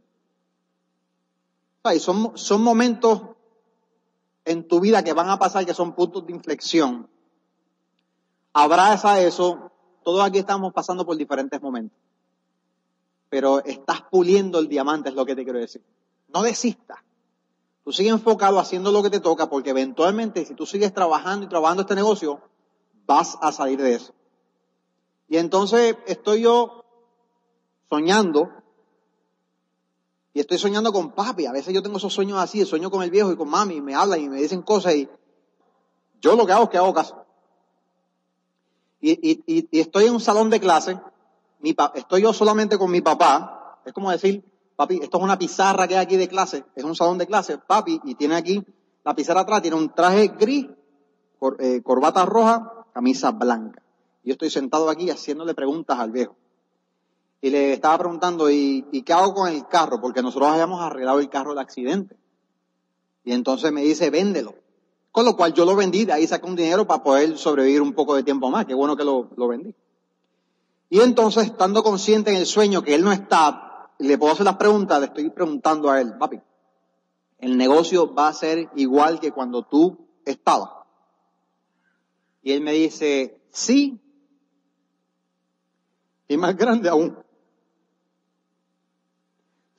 [1.99, 3.23] son, son momentos
[4.45, 7.09] en tu vida que van a pasar que son puntos de inflexión.
[8.53, 9.71] Abraza eso.
[10.05, 11.97] Todos aquí estamos pasando por diferentes momentos.
[13.31, 15.83] Pero estás puliendo el diamante, es lo que te quiero decir.
[16.29, 16.99] No desistas.
[17.85, 21.49] Tú sigues enfocado haciendo lo que te toca porque eventualmente si tú sigues trabajando y
[21.49, 22.41] trabajando este negocio,
[23.07, 24.13] vas a salir de eso.
[25.29, 26.85] Y entonces estoy yo
[27.89, 28.51] soñando
[30.35, 31.47] y estoy soñando con papi.
[31.47, 33.81] A veces yo tengo esos sueños así, sueño con el viejo y con mami y
[33.81, 35.09] me hablan y me dicen cosas y
[36.21, 37.27] yo lo que hago es que hago caso.
[39.01, 41.01] Y, estoy en un salón de clase,
[41.59, 44.45] mi estoy yo solamente con mi papá, es como decir,
[44.83, 47.57] papi, esto es una pizarra que hay aquí de clase, es un salón de clase,
[47.59, 48.65] papi, y tiene aquí
[49.05, 50.67] la pizarra atrás, tiene un traje gris,
[51.61, 53.81] eh, corbata roja, camisa blanca.
[54.25, 56.37] Yo estoy sentado aquí haciéndole preguntas al viejo.
[57.41, 60.01] Y le estaba preguntando, ¿y, qué hago con el carro?
[60.01, 62.17] Porque nosotros habíamos arreglado el carro del accidente.
[63.25, 64.55] Y entonces me dice, véndelo.
[65.11, 67.93] Con lo cual yo lo vendí, de ahí saqué un dinero para poder sobrevivir un
[67.93, 68.67] poco de tiempo más.
[68.67, 69.75] Qué bueno que lo, lo vendí.
[70.89, 73.72] Y entonces, estando consciente en el sueño que él no está,
[74.09, 76.41] le puedo hacer las preguntas, le estoy preguntando a él, papi,
[77.39, 80.71] el negocio va a ser igual que cuando tú estabas.
[82.43, 84.01] Y él me dice, sí,
[86.29, 87.17] y más grande aún.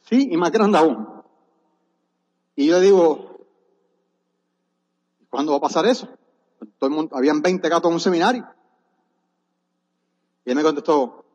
[0.02, 1.08] Sí, y más grande aún.
[2.56, 3.48] Y yo digo,
[5.30, 6.08] ¿cuándo va a pasar eso?
[7.12, 8.48] habían 20 gatos en un seminario.
[10.46, 11.26] Y él me contestó,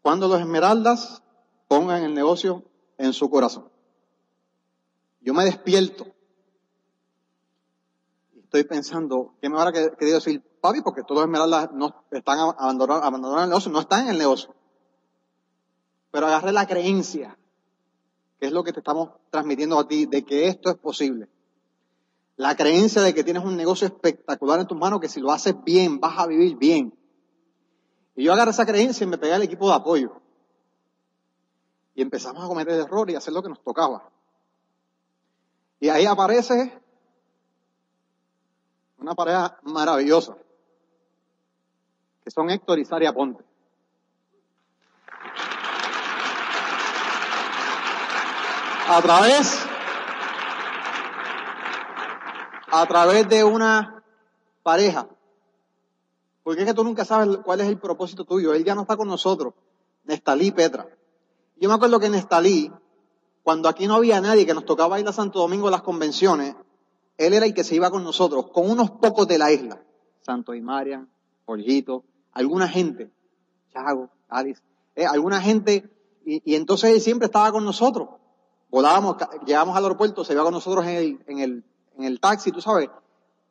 [0.00, 1.21] ¿cuándo los esmeraldas
[1.72, 2.64] pongan el negocio
[2.98, 3.66] en su corazón.
[5.22, 6.04] Yo me despierto
[8.34, 10.82] y estoy pensando, ¿qué me habrá querido decir papi?
[10.82, 14.54] Porque todos esmeraldas no están abandonando, abandonando el negocio, no están en el negocio.
[16.10, 17.38] Pero agarré la creencia,
[18.38, 21.30] que es lo que te estamos transmitiendo a ti, de que esto es posible.
[22.36, 25.54] La creencia de que tienes un negocio espectacular en tus manos, que si lo haces
[25.64, 26.94] bien, vas a vivir bien.
[28.14, 30.21] Y yo agarré esa creencia y me pegué al equipo de apoyo
[31.94, 34.08] y empezamos a cometer errores y hacer lo que nos tocaba.
[35.80, 36.80] Y ahí aparece
[38.98, 40.36] una pareja maravillosa,
[42.24, 43.44] que son Héctor y Saria Ponte.
[48.88, 49.66] A través,
[52.70, 54.04] a través de una
[54.62, 55.08] pareja,
[56.42, 58.52] porque es que tú nunca sabes cuál es el propósito tuyo.
[58.52, 59.54] Él ya no está con nosotros,
[60.04, 60.86] Nestalí Petra.
[61.62, 62.72] Yo me acuerdo que en Estalí,
[63.44, 66.56] cuando aquí no había nadie que nos tocaba ir a Santo Domingo a las convenciones,
[67.16, 69.80] él era el que se iba con nosotros, con unos pocos de la isla.
[70.22, 71.08] Santo y Marian,
[71.46, 73.12] Jorgito, alguna gente,
[73.72, 74.60] Chago, Alice,
[74.96, 75.88] eh, alguna gente,
[76.24, 78.08] y, entonces él siempre estaba con nosotros.
[78.68, 81.64] Volábamos, llegamos al aeropuerto, se iba con nosotros en el, en el,
[81.96, 82.90] en el taxi, tú sabes,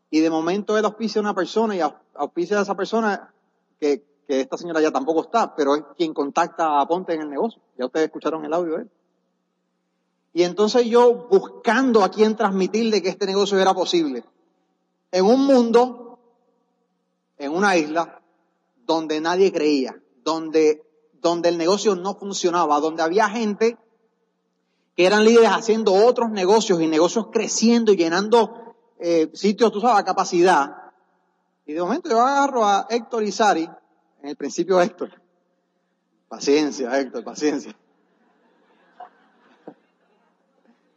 [0.10, 3.34] y de momento él auspicia a una persona y auspicia a esa persona
[3.80, 7.30] que, que esta señora ya tampoco está, pero es quien contacta a Ponte en el
[7.30, 7.62] negocio.
[7.78, 8.92] Ya ustedes escucharon el audio de él.
[10.34, 14.24] Y entonces yo buscando a quien transmitirle que este negocio era posible.
[15.12, 16.20] En un mundo,
[17.38, 18.22] en una isla,
[18.86, 20.84] donde nadie creía, donde,
[21.22, 23.78] donde el negocio no funcionaba, donde había gente
[24.96, 30.04] que eran líderes haciendo otros negocios y negocios creciendo y llenando eh, sitios, tú sabes,
[30.04, 30.76] capacidad.
[31.66, 33.70] Y de momento yo agarro a Héctor Izari,
[34.22, 35.22] en el principio Héctor.
[36.28, 37.76] Paciencia, Héctor, paciencia.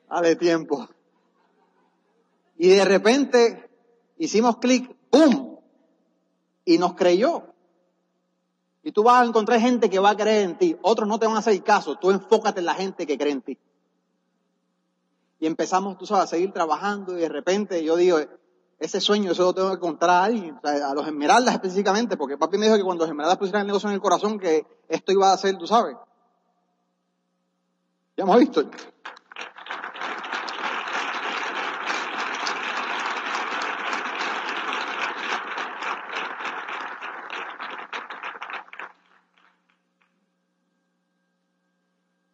[0.09, 0.89] Dale tiempo.
[2.57, 3.69] Y de repente
[4.19, 5.59] hicimos clic, ¡boom!
[6.65, 7.55] Y nos creyó.
[8.83, 10.77] Y tú vas a encontrar gente que va a creer en ti.
[10.83, 11.97] Otros no te van a hacer caso.
[11.97, 13.59] Tú enfócate en la gente que cree en ti.
[15.41, 18.19] Y empezamos, tú sabes, a seguir trabajando y de repente yo digo,
[18.79, 22.59] ese sueño, eso lo tengo que contar a alguien, a los esmeraldas específicamente, porque papi
[22.59, 25.33] me dijo que cuando los esmeraldas pusieran el negocio en el corazón, que esto iba
[25.33, 25.97] a ser, tú sabes.
[28.17, 28.63] Ya hemos visto.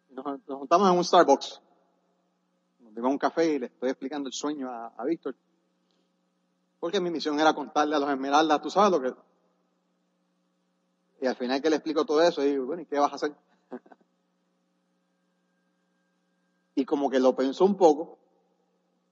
[0.09, 1.61] Nos, juntamos en un Starbucks.
[2.79, 5.35] Nos vimos a un café y le estoy explicando el sueño a Víctor.
[6.81, 9.13] Porque mi misión era contarle a los esmeraldas, tú sabes lo que...
[11.21, 13.15] Y al final que le explico todo eso, y digo, bueno, ¿y qué vas a
[13.15, 13.35] hacer?
[16.75, 18.17] y como que lo pensó un poco,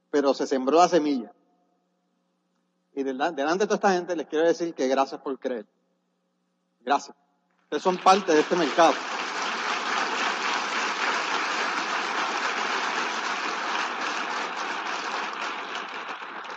[0.10, 1.32] pero se sembró la semilla.
[2.95, 5.67] Y delante de toda esta gente les quiero decir que gracias por creer.
[6.82, 7.15] Gracias.
[7.65, 8.93] Ustedes son parte de este mercado.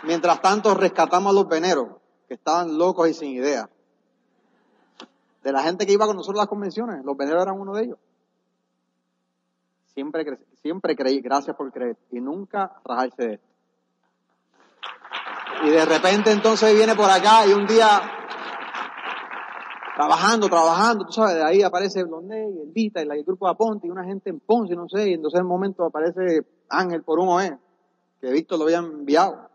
[0.03, 1.87] Mientras tanto, rescatamos a los veneros,
[2.27, 3.69] que estaban locos y sin idea.
[5.43, 7.83] De la gente que iba con nosotros a las convenciones, los veneros eran uno de
[7.83, 7.97] ellos.
[9.93, 13.47] Siempre, siempre creí, gracias por creer, y nunca rajarse de esto.
[15.63, 18.01] Y de repente entonces viene por acá y un día
[19.95, 23.51] trabajando, trabajando, tú sabes, de ahí aparece Blondé y el Vita y el grupo de
[23.51, 27.03] Aponte y una gente en Ponce, no sé, y entonces en un momento aparece Ángel
[27.03, 27.57] por un OE,
[28.19, 29.52] que Víctor lo había enviado.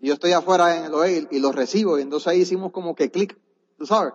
[0.00, 2.94] Y yo estoy afuera en el OE y, lo recibo, y entonces ahí hicimos como
[2.94, 3.38] que clic,
[3.76, 4.14] tú sabes,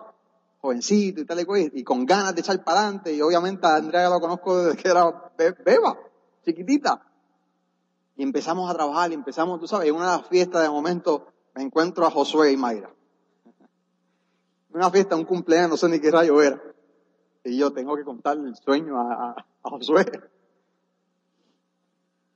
[0.58, 3.76] jovencito y tal y cual, y con ganas de echar para adelante, y obviamente a
[3.76, 5.32] Andrea lo conozco desde que era
[5.64, 5.96] beba,
[6.44, 7.06] chiquitita.
[8.16, 12.04] Y empezamos a trabajar, y empezamos, tú sabes, en una fiesta de momento me encuentro
[12.04, 12.90] a Josué y Mayra.
[14.72, 16.60] Una fiesta, un cumpleaños, no sé ni qué rayo era.
[17.44, 19.30] Y yo tengo que contarle el sueño a,
[19.62, 20.04] a Josué.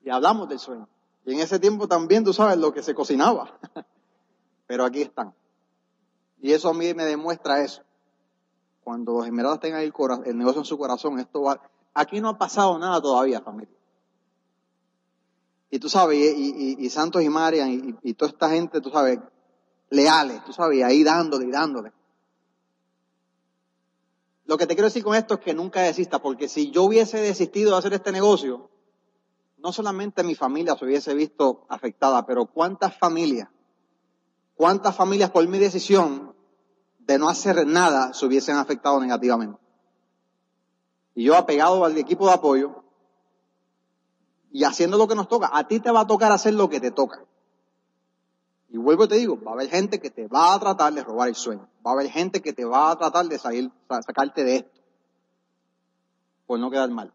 [0.03, 0.89] Y hablamos del sueño.
[1.26, 3.59] Y en ese tiempo también, tú sabes, lo que se cocinaba.
[4.66, 5.35] Pero aquí están.
[6.40, 7.83] Y eso a mí me demuestra eso.
[8.83, 11.61] Cuando los esmeraldas tengan el, negocio en su corazón, esto va...
[11.92, 13.74] Aquí no ha pasado nada todavía, familia.
[15.70, 19.18] Y tú sabes, y, Santos y Marian y, toda esta gente, tú sabes,
[19.90, 21.92] leales, tú sabes, ahí dándole y dándole.
[24.46, 27.18] Lo que te quiero decir con esto es que nunca desista, porque si yo hubiese
[27.18, 28.68] desistido de hacer este negocio,
[29.62, 33.49] no solamente mi familia se hubiese visto afectada, pero cuántas familias,
[34.55, 36.35] cuántas familias por mi decisión
[36.99, 39.59] de no hacer nada se hubiesen afectado negativamente.
[41.14, 42.81] Y yo apegado al equipo de apoyo,
[44.53, 45.51] y haciendo lo que nos toca.
[45.53, 47.25] A ti te va a tocar hacer lo que te toca.
[48.68, 51.03] Y vuelvo y te digo, va a haber gente que te va a tratar de
[51.03, 51.68] robar el sueño.
[51.85, 54.81] Va a haber gente que te va a tratar de salir, sacarte de esto.
[56.46, 57.12] Por no quedar mal.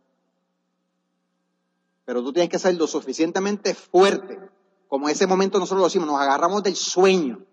[2.05, 4.39] Pero tú tienes que ser lo suficientemente fuerte.
[4.87, 7.43] Como en ese momento nosotros lo decimos, nos agarramos del sueño.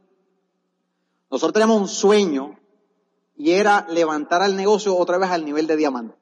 [1.30, 2.58] Nosotros tenemos un sueño
[3.36, 6.14] y era levantar al negocio otra vez al nivel de diamante.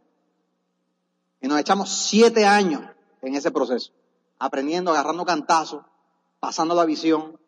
[1.40, 2.82] Y nos echamos siete años
[3.22, 3.92] en ese proceso,
[4.38, 5.84] aprendiendo, agarrando cantazos,
[6.38, 7.38] pasando la visión.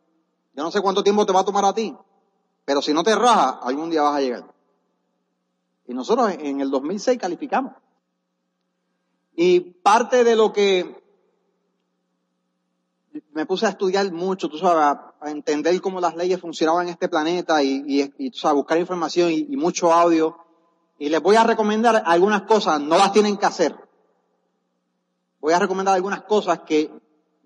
[0.55, 1.97] Yo no sé cuánto tiempo te va a tomar a ti,
[2.65, 4.53] pero si no te rajas, algún día vas a llegar.
[5.87, 7.73] Y nosotros en el 2006 calificamos.
[9.35, 11.03] Y parte de lo que
[13.33, 17.09] me puse a estudiar mucho, tú sabes, a, entender cómo las leyes funcionaban en este
[17.09, 20.37] planeta y, y, tú sabes, buscar información y, y mucho audio.
[20.99, 23.77] Y les voy a recomendar algunas cosas, no las tienen que hacer
[25.43, 26.91] voy a recomendar algunas cosas que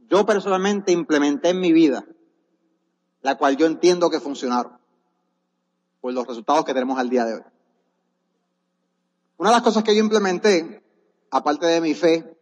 [0.09, 2.05] yo personalmente implementé en mi vida,
[3.22, 4.79] la cual yo entiendo que funcionaron
[6.01, 7.42] por los resultados que tenemos al día de hoy.
[9.38, 10.85] Una de las cosas que yo implementé,
[11.31, 12.37] aparte de mi fe,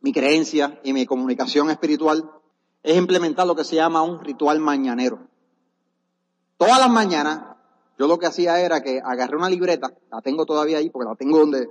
[0.00, 2.30] mi creencia y mi comunicación espiritual,
[2.82, 5.28] es implementar lo que se llama un ritual mañanero.
[6.56, 7.56] Todas las mañanas,
[7.98, 11.16] yo lo que hacía era que agarré una libreta, la tengo todavía ahí porque la
[11.16, 11.70] tengo donde,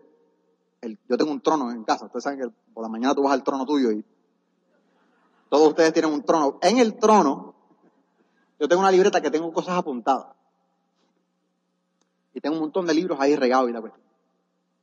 [1.07, 2.05] yo tengo un trono en casa.
[2.05, 4.03] Ustedes saben que por la mañana tú vas al trono tuyo y
[5.49, 6.59] todos ustedes tienen un trono.
[6.61, 7.55] En el trono,
[8.59, 10.27] yo tengo una libreta que tengo cosas apuntadas.
[12.33, 14.06] Y tengo un montón de libros ahí regados y la cuestión.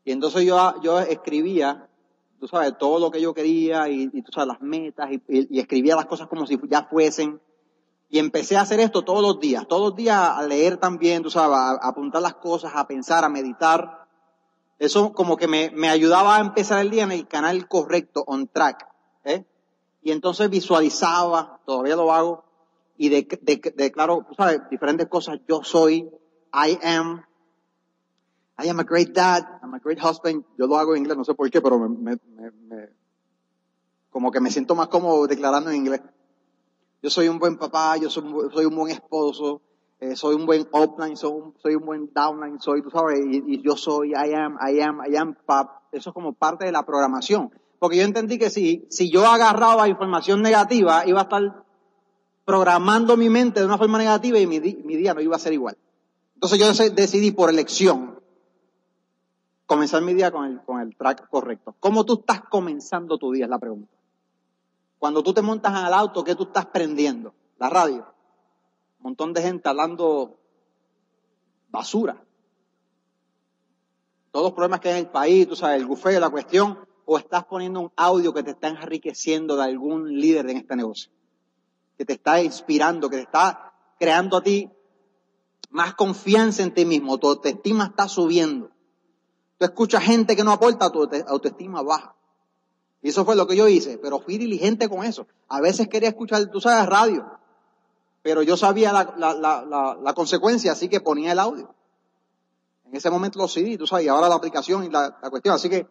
[0.05, 1.89] Y entonces yo, yo escribía,
[2.39, 6.07] tú sabes, todo lo que yo quería y, tú sabes, las metas y, escribía las
[6.07, 7.41] cosas como si ya fuesen.
[8.11, 11.31] Y empecé a hacer esto todos los días, todos los días a leer también, tú
[11.31, 14.07] sabes, a apuntar las cosas, a pensar, a meditar.
[14.79, 18.47] Eso como que me, me, ayudaba a empezar el día en el canal correcto, on
[18.49, 18.87] track.
[19.25, 19.45] ¿eh?
[20.03, 22.45] Y entonces visualizaba, todavía lo hago,
[22.97, 24.61] y declaro, de, ¿sabes?
[24.71, 25.41] Diferentes cosas.
[25.49, 26.09] Yo soy,
[26.53, 27.25] I am,
[28.57, 30.45] I am a great dad, I'm a great husband.
[30.57, 32.19] Yo lo hago en inglés, no sé por qué, pero me, me,
[32.69, 32.89] me,
[34.11, 36.01] como que me siento más cómodo declarando en inglés.
[37.03, 38.25] Yo soy un buen papá, yo soy,
[38.65, 39.61] un buen esposo,
[39.99, 43.61] eh, soy un buen upline, soy un, soy un buen downline, soy, tú sabes, y,
[43.61, 45.83] yo soy, I am, I am, I am, pap.
[45.91, 47.51] Eso es como parte de la programación.
[47.81, 51.65] Porque yo entendí que si, si yo agarraba información negativa, iba a estar
[52.45, 55.53] programando mi mente de una forma negativa y mi, mi día no iba a ser
[55.53, 55.77] igual.
[56.35, 58.14] Entonces yo decidí por elección
[59.67, 61.75] comenzar mi día con el, con el track correcto.
[61.81, 63.45] ¿Cómo tú estás comenzando tu día?
[63.45, 63.93] Es la pregunta.
[64.99, 67.35] Cuando tú te montas al auto, ¿qué tú estás prendiendo?
[67.59, 68.07] La radio.
[68.99, 70.39] Un montón de gente hablando
[71.69, 72.25] basura.
[74.31, 77.19] Todos los problemas que hay en el país, tú sabes, el bufeo, la cuestión, o
[77.19, 81.13] estás poniendo un audio que te está enriqueciendo de algún líder en este negocio,
[81.97, 84.71] que te está inspirando, que te está creando a ti
[85.71, 88.71] más confianza en ti mismo, tu autoestima está subiendo.
[89.65, 92.15] Tú escuchas gente que no aporta, tu autoestima baja.
[93.01, 95.27] Y eso fue lo que yo hice, pero fui diligente con eso.
[95.49, 97.25] A veces quería escuchar, tú sabes, radio,
[98.21, 101.75] pero yo sabía la, consecuencia, así que ponía el audio.
[102.85, 105.55] En ese momento lo CD, tú sabes, y ahora la aplicación y la, cuestión.
[105.55, 105.87] Así que,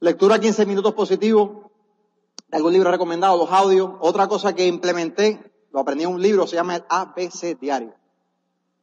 [0.00, 1.70] lectura 15 minutos positivos,
[2.48, 3.90] de algún libro recomendado, los audios.
[4.00, 7.94] Otra cosa que implementé, lo aprendí en un libro, se llama el ABC Diario.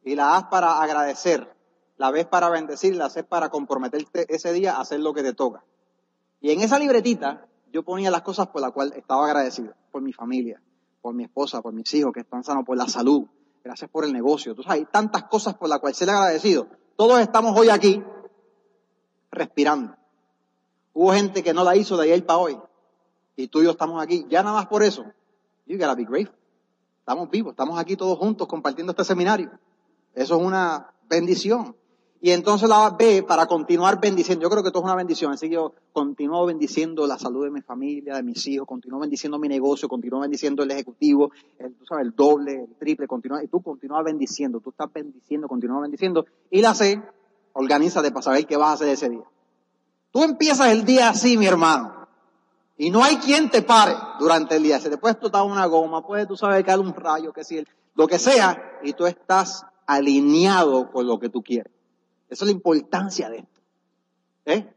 [0.02, 1.61] Y la A para agradecer,
[1.96, 5.32] la B para bendecir, la C para comprometerte ese día a hacer lo que te
[5.32, 5.64] toca.
[6.40, 10.12] Y en esa libretita yo ponía las cosas por las cuales estaba agradecido, por mi
[10.12, 10.60] familia,
[11.00, 13.26] por mi esposa, por mis hijos que están sanos, por la salud,
[13.62, 14.54] gracias por el negocio.
[14.54, 16.68] Tú hay tantas cosas por las cuales ser agradecido.
[16.96, 18.02] Todos estamos hoy aquí
[19.30, 19.96] respirando.
[20.92, 22.58] Hubo gente que no la hizo de ayer para hoy.
[23.36, 24.26] Y tú y yo estamos aquí.
[24.28, 25.04] Ya nada más por eso.
[25.66, 26.36] You gotta be grateful.
[26.98, 29.50] Estamos vivos, estamos aquí todos juntos compartiendo este seminario.
[30.14, 31.74] Eso es una bendición.
[32.24, 35.48] Y entonces la B, para continuar bendiciendo, yo creo que esto es una bendición, así
[35.48, 39.48] que yo continúo bendiciendo la salud de mi familia, de mis hijos, continúo bendiciendo mi
[39.48, 43.60] negocio, continúo bendiciendo el ejecutivo, el, tú sabes, el doble, el triple, continúa, y tú
[43.60, 46.24] continúas bendiciendo, tú estás bendiciendo, continúas bendiciendo.
[46.48, 47.02] Y la C,
[47.54, 49.24] organízate para saber qué vas a hacer ese día.
[50.12, 52.06] Tú empiezas el día así, mi hermano,
[52.76, 54.78] y no hay quien te pare durante el día.
[54.78, 57.64] Se te puede explotar una goma, puede, tú sabes, caer un rayo, que si,
[57.96, 61.81] lo que sea, y tú estás alineado con lo que tú quieres.
[62.32, 63.60] Esa es la importancia de esto.
[64.46, 64.74] ¿eh?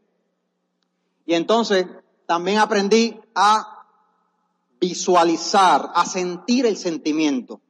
[1.25, 1.87] Y entonces
[2.25, 3.87] también aprendí a
[4.81, 7.61] visualizar, a sentir el sentimiento,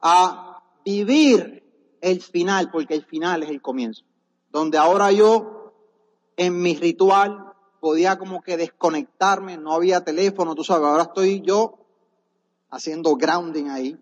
[0.00, 1.64] a vivir
[2.00, 4.04] el final, porque el final es el comienzo.
[4.52, 5.74] Donde ahora yo,
[6.36, 11.78] en mi ritual, podía como que desconectarme, no había teléfono, tú sabes, ahora estoy yo
[12.70, 14.00] haciendo grounding ahí,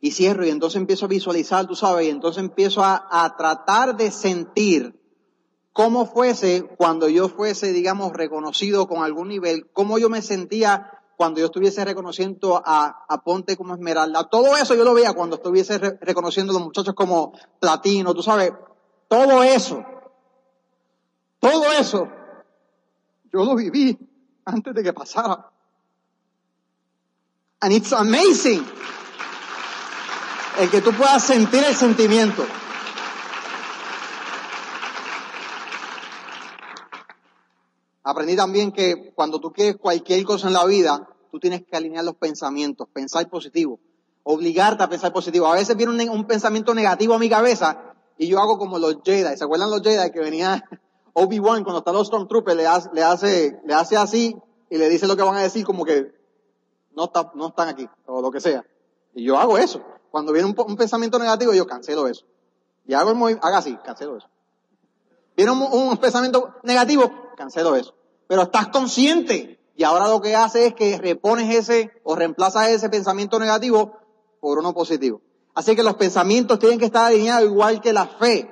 [0.00, 4.10] y cierro y entonces empiezo a visualizar, tú sabes, y entonces empiezo a, tratar de
[4.10, 4.98] sentir
[5.72, 11.40] cómo fuese cuando yo fuese, digamos, reconocido con algún nivel, cómo yo me sentía cuando
[11.40, 14.28] yo estuviese reconociendo a, a Ponte como Esmeralda.
[14.30, 18.52] Todo eso yo lo veía cuando estuviese reconociendo a los muchachos como Platino, tú sabes,
[19.06, 19.84] todo eso,
[21.40, 22.08] todo eso,
[23.30, 23.98] yo lo viví
[24.46, 25.50] antes de que pasara.
[27.62, 28.64] And it's amazing
[30.60, 32.44] el que tú puedas sentir el sentimiento.
[38.02, 42.04] Aprendí también que cuando tú quieres cualquier cosa en la vida, tú tienes que alinear
[42.04, 43.80] los pensamientos, pensar positivo,
[44.22, 45.46] obligarte a pensar positivo.
[45.46, 49.36] A veces viene un, pensamiento negativo a mi cabeza y yo hago como los Jedi.
[49.38, 50.62] ¿Se acuerdan los Jedi que venía
[51.14, 52.90] Obi-Wan cuando está los Stormtroopers le hace,
[53.64, 54.36] le hace, así
[54.68, 56.12] y le dice lo que van a decir como que
[56.94, 58.62] no, no están aquí o lo que sea.
[59.14, 59.82] Y yo hago eso.
[60.10, 62.26] Cuando viene un, pensamiento negativo, yo cancelo eso.
[62.86, 64.28] Y hago el movimiento, haga así, cancelo eso.
[65.36, 67.94] Viene un, pensamiento negativo, cancelo eso.
[68.26, 69.58] Pero estás consciente.
[69.76, 73.96] Y ahora lo que hace es que repones ese o reemplazas ese pensamiento negativo
[74.40, 75.22] por uno positivo.
[75.54, 78.50] Así que los pensamientos tienen que estar alineados igual que la fe.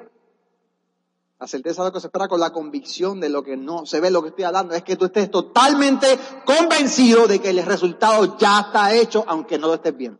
[1.38, 4.00] La certeza de lo que se espera con la convicción de lo que no se
[4.00, 8.36] ve, lo que estoy hablando, es que tú estés totalmente convencido de que el resultado
[8.38, 10.18] ya está hecho, aunque no lo estés viendo.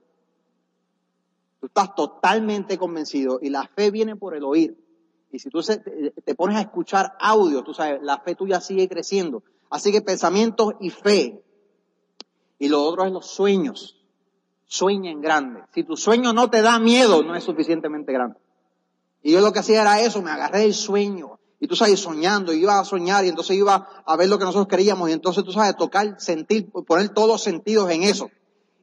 [1.61, 4.79] Tú estás totalmente convencido y la fe viene por el oír.
[5.31, 9.43] Y si tú te pones a escuchar audio, tú sabes, la fe tuya sigue creciendo.
[9.69, 11.43] Así que pensamientos y fe.
[12.59, 13.97] Y lo otro es los sueños.
[14.67, 15.63] Sueña en grande.
[15.75, 18.39] Si tu sueño no te da miedo, no es suficientemente grande.
[19.23, 21.39] Y yo lo que hacía era eso, me agarré el sueño.
[21.61, 24.45] Y tú sabes, soñando, y iba a soñar, y entonces iba a ver lo que
[24.45, 28.31] nosotros queríamos, y entonces tú sabes, tocar, sentir, poner todos los sentidos en eso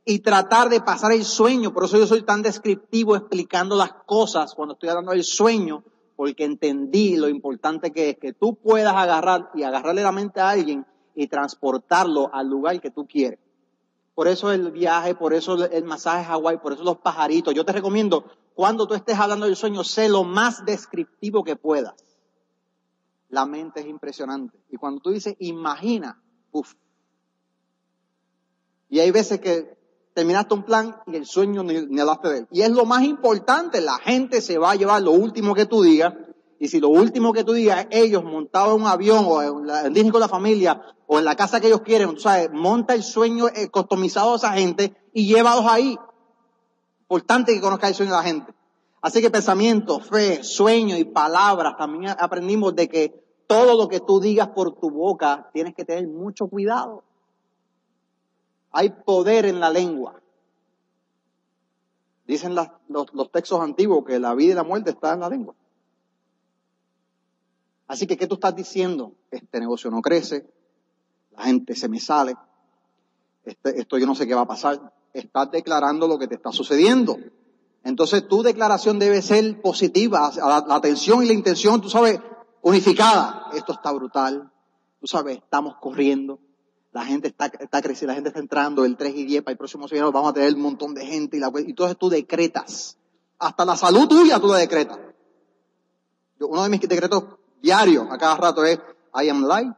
[0.06, 1.74] y tratar de pasar el sueño.
[1.74, 5.84] Por eso yo soy tan descriptivo explicando las cosas cuando estoy hablando del sueño,
[6.16, 10.52] porque entendí lo importante que es que tú puedas agarrar y agarrarle la mente a
[10.52, 10.86] alguien
[11.16, 13.40] y transportarlo al lugar que tú quieres.
[14.14, 17.54] Por eso el viaje, por eso el masaje Hawái, por eso los pajaritos.
[17.54, 21.96] Yo te recomiendo, cuando tú estés hablando del sueño, sé lo más descriptivo que puedas.
[23.30, 24.58] La mente es impresionante.
[24.70, 26.74] Y cuando tú dices, imagina, uff.
[28.88, 29.75] Y hay veces que
[30.16, 32.48] terminaste un plan y el sueño ni, hablaste de él.
[32.50, 35.84] Y es lo más importante, la gente se va a llevar lo último que tú
[35.84, 36.14] digas
[36.58, 39.82] Y si lo último que tú digas, ellos montados en un avión o en la,
[39.86, 43.04] en con la familia o en la casa que ellos quieren, tú sabes, monta el
[43.04, 45.98] sueño eh, customizado a esa gente y llévalos ahí.
[47.02, 48.54] Importante que conozca el sueño de la gente.
[49.02, 54.22] Así que pensamiento, fe, sueño y palabras, también aprendimos de que todo lo que tú
[54.22, 57.04] digas por tu boca tienes que tener mucho cuidado.
[58.78, 60.22] Hay poder en la lengua.
[62.28, 65.56] Dicen los, textos antiguos que la vida y la muerte están en la lengua.
[67.88, 69.14] Así que, ¿qué tú estás diciendo?
[69.32, 70.52] Este negocio no crece,
[71.38, 72.36] la gente se me sale,
[73.46, 74.92] este- esto yo no sé qué va a pasar.
[75.14, 77.18] Estás declarando lo que te está sucediendo.
[77.86, 82.20] Entonces tu declaración debe ser positiva, la atención y la intención, tú sabes,
[82.62, 83.52] unificada.
[83.54, 84.52] Esto está brutal,
[85.00, 86.40] tú sabes, estamos corriendo,
[86.96, 89.58] la gente está, está creciendo, la gente está entrando, el 3 y 10 para el
[89.58, 92.98] próximo semestre vamos a tener un montón de gente y, la, y entonces tú decretas.
[93.38, 94.98] Hasta la salud tuya tú la decretas.
[96.40, 97.26] Yo- uno de mis decretos
[97.62, 98.80] diarios a cada rato es,
[99.14, 99.74] I am light,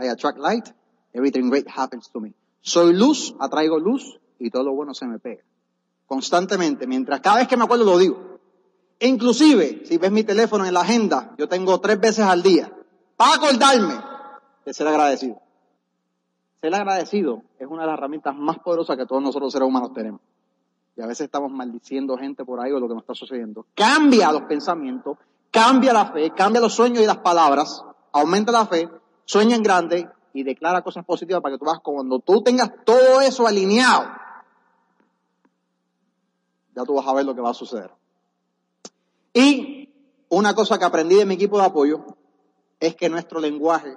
[0.00, 0.64] I attract light,
[1.12, 2.32] everything great happens to me.
[2.60, 5.42] Soy luz, atraigo luz y todo lo bueno se me pega.
[6.06, 8.38] Constantemente, mientras cada vez que me acuerdo lo digo.
[9.00, 12.72] Inclusive, si ves mi teléfono en la agenda, yo tengo tres veces al día
[13.16, 14.00] para acordarme
[14.64, 15.42] de ser agradecido.
[16.60, 20.20] Ser agradecido es una de las herramientas más poderosas que todos nosotros seres humanos tenemos.
[20.96, 23.66] Y a veces estamos maldiciendo gente por ahí o lo que nos está sucediendo.
[23.74, 25.16] Cambia los pensamientos,
[25.52, 28.88] cambia la fe, cambia los sueños y las palabras, aumenta la fe,
[29.24, 33.20] sueña en grande y declara cosas positivas para que tú vas cuando tú tengas todo
[33.20, 34.08] eso alineado,
[36.74, 37.92] ya tú vas a ver lo que va a suceder.
[39.32, 39.88] Y
[40.28, 42.04] una cosa que aprendí de mi equipo de apoyo
[42.80, 43.96] es que nuestro lenguaje,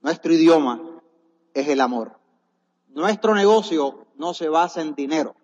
[0.00, 0.93] nuestro idioma
[1.54, 2.18] es el amor.
[2.88, 5.34] Nuestro negocio no se basa en dinero.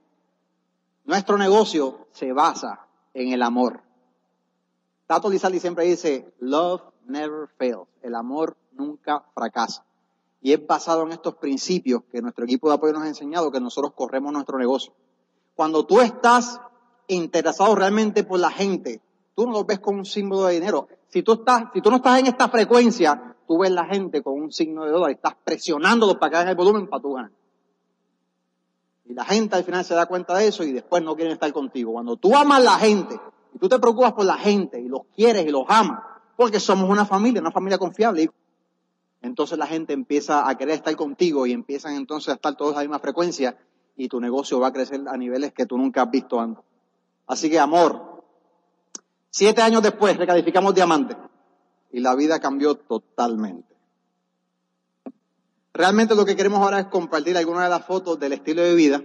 [1.04, 3.82] Nuestro negocio se basa en el amor.
[5.06, 7.88] Tato Lizaldi siempre dice, love never fails.
[8.02, 9.84] El amor nunca fracasa.
[10.40, 13.60] Y es basado en estos principios que nuestro equipo de apoyo nos ha enseñado que
[13.60, 14.92] nosotros corremos nuestro negocio.
[15.54, 16.60] Cuando tú estás
[17.08, 19.02] interesado realmente por la gente,
[19.34, 20.88] tú no lo ves con un símbolo de dinero.
[21.08, 24.34] Si tú estás, si tú no estás en esta frecuencia, tú ves la gente con
[24.34, 27.32] un signo de dólar estás presionándolos para que hagan el volumen para tú ganar.
[29.06, 31.52] Y la gente al final se da cuenta de eso y después no quieren estar
[31.52, 31.94] contigo.
[31.94, 33.18] Cuando tú amas a la gente
[33.52, 36.00] y tú te preocupas por la gente y los quieres y los amas,
[36.36, 38.30] porque somos una familia, una familia confiable,
[39.20, 42.76] entonces la gente empieza a querer estar contigo y empiezan entonces a estar todos a
[42.76, 43.58] la misma frecuencia
[43.96, 46.64] y tu negocio va a crecer a niveles que tú nunca has visto antes.
[47.26, 48.22] Así que amor,
[49.28, 51.16] siete años después recalificamos diamante
[51.92, 53.74] y la vida cambió totalmente.
[55.72, 59.02] Realmente lo que queremos ahora es compartir algunas de las fotos del estilo de vida.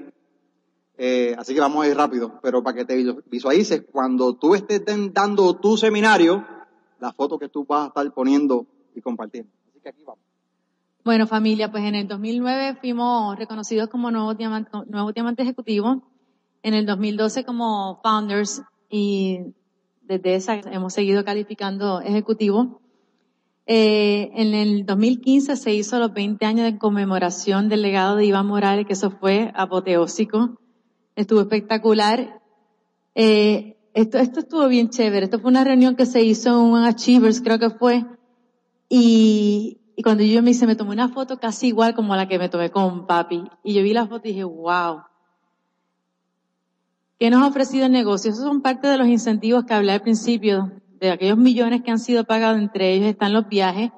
[0.97, 2.95] Eh, así que vamos a ir rápido, pero para que te
[3.27, 4.81] visualices, cuando tú estés
[5.13, 6.45] dando tu seminario,
[6.99, 8.65] la foto que tú vas a estar poniendo
[8.95, 9.51] y compartiendo.
[9.69, 10.23] Así que aquí vamos.
[11.03, 15.97] Bueno, familia, pues en el 2009 fuimos reconocidos como nuevos diamantes, nuevos diamantes ejecutivos.
[16.63, 19.53] En el 2012 como founders y
[20.07, 22.67] desde esa hemos seguido calificando ejecutivos.
[23.67, 28.45] Eh, en el 2015 se hizo los 20 años de conmemoración del legado de Iván
[28.45, 30.59] Morales, que eso fue apoteósico.
[31.15, 32.41] Estuvo espectacular.
[33.15, 35.25] Eh, esto, esto estuvo bien chévere.
[35.25, 38.05] Esto fue una reunión que se hizo en un Achievers, creo que fue.
[38.89, 42.37] Y, y cuando yo me hice, me tomé una foto casi igual como la que
[42.37, 43.43] me tomé con papi.
[43.63, 45.01] Y yo vi la foto y dije, wow.
[47.17, 48.31] ¿Qué nos ha ofrecido el negocio?
[48.31, 51.99] Esos son parte de los incentivos que hablé al principio, de aquellos millones que han
[51.99, 53.91] sido pagados, entre ellos están los viajes,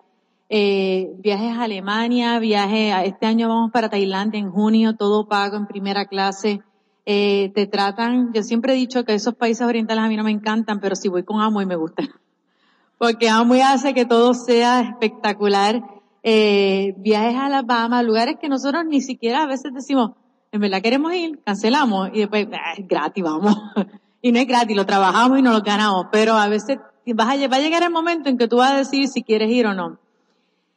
[0.49, 5.57] eh, viajes a Alemania, viajes, a, este año vamos para Tailandia en junio, todo pago
[5.57, 6.61] en primera clase.
[7.07, 10.32] Eh, te tratan, yo siempre he dicho que esos países orientales a mí no me
[10.32, 12.03] encantan, pero si voy con Amo y me gusta.
[12.99, 15.82] Porque Amway hace que todo sea espectacular.
[16.22, 20.11] Eh, viajes a Alabama, lugares que nosotros ni siquiera a veces decimos,
[20.51, 23.55] en verdad queremos ir, cancelamos y después, ah, es gratis, vamos.
[24.21, 27.47] y no es gratis, lo trabajamos y nos lo ganamos, pero a veces vas a,
[27.47, 29.73] va a llegar el momento en que tú vas a decir si quieres ir o
[29.73, 29.99] no.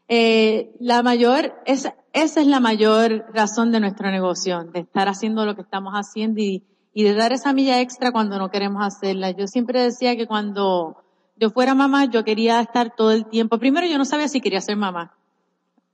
[0.08, 5.46] Eh, la mayor, esa, esa es la mayor razón de nuestro negocio, de estar haciendo
[5.46, 9.30] lo que estamos haciendo y, y de dar esa milla extra cuando no queremos hacerla.
[9.30, 10.96] Yo siempre decía que cuando
[11.36, 13.58] yo fuera mamá, yo quería estar todo el tiempo.
[13.58, 15.14] Primero yo no sabía si quería ser mamá.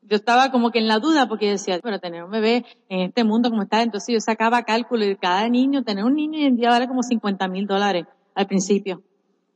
[0.09, 3.25] Yo estaba como que en la duda porque decía, pero tener un bebé en este
[3.25, 6.57] mundo como está, entonces yo sacaba cálculo de cada niño, tener un niño hoy en
[6.57, 9.03] día vale como 50 mil dólares al principio.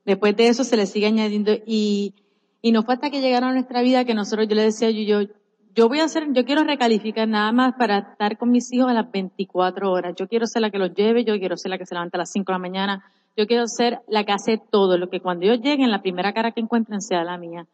[0.04, 2.14] Después de eso se le sigue añadiendo y,
[2.62, 5.02] y no fue hasta que llegaron a nuestra vida que nosotros, yo le decía, yo,
[5.02, 5.28] yo,
[5.74, 8.94] yo voy a hacer, yo quiero recalificar nada más para estar con mis hijos a
[8.94, 10.14] las 24 horas.
[10.16, 12.20] Yo quiero ser la que los lleve, yo quiero ser la que se levanta a
[12.20, 13.04] las 5 de la mañana,
[13.36, 16.02] yo Yo quiero ser la que hace todo, lo que cuando yo llegue, en la
[16.02, 17.66] primera cara que encuentren sea la mía.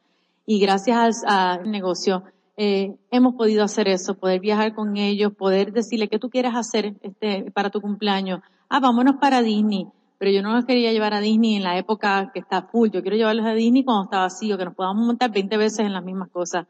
[0.44, 2.22] Y gracias al, negocio,
[2.56, 6.94] eh, hemos podido hacer eso, poder viajar con ellos, poder decirle qué tú quieres hacer
[7.02, 8.40] este, para tu cumpleaños.
[8.68, 9.88] Ah, vámonos para Disney.
[10.18, 12.88] Pero yo no los quería llevar a Disney en la época que está full.
[12.88, 15.92] Yo quiero llevarlos a Disney cuando está vacío, que nos podamos montar 20 veces en
[15.92, 16.66] las mismas cosas.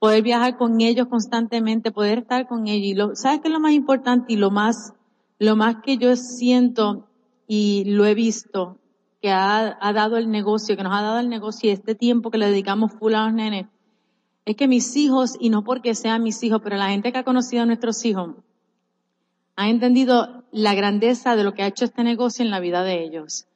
[0.00, 2.86] Poder viajar con ellos constantemente, poder estar con ellos.
[2.86, 4.94] Y lo, ¿sabes qué es lo más importante y lo más,
[5.38, 7.06] lo más que yo siento
[7.46, 8.78] y lo he visto
[9.22, 12.32] que ha, ha dado el negocio, que nos ha dado el negocio y este tiempo
[12.32, 13.66] que le dedicamos full a los nenes?
[14.44, 17.24] Es que mis hijos, y no porque sean mis hijos, pero la gente que ha
[17.24, 18.36] conocido a nuestros hijos,
[19.56, 23.04] ha entendido la grandeza de lo que ha hecho este negocio en la vida de
[23.04, 23.46] ellos.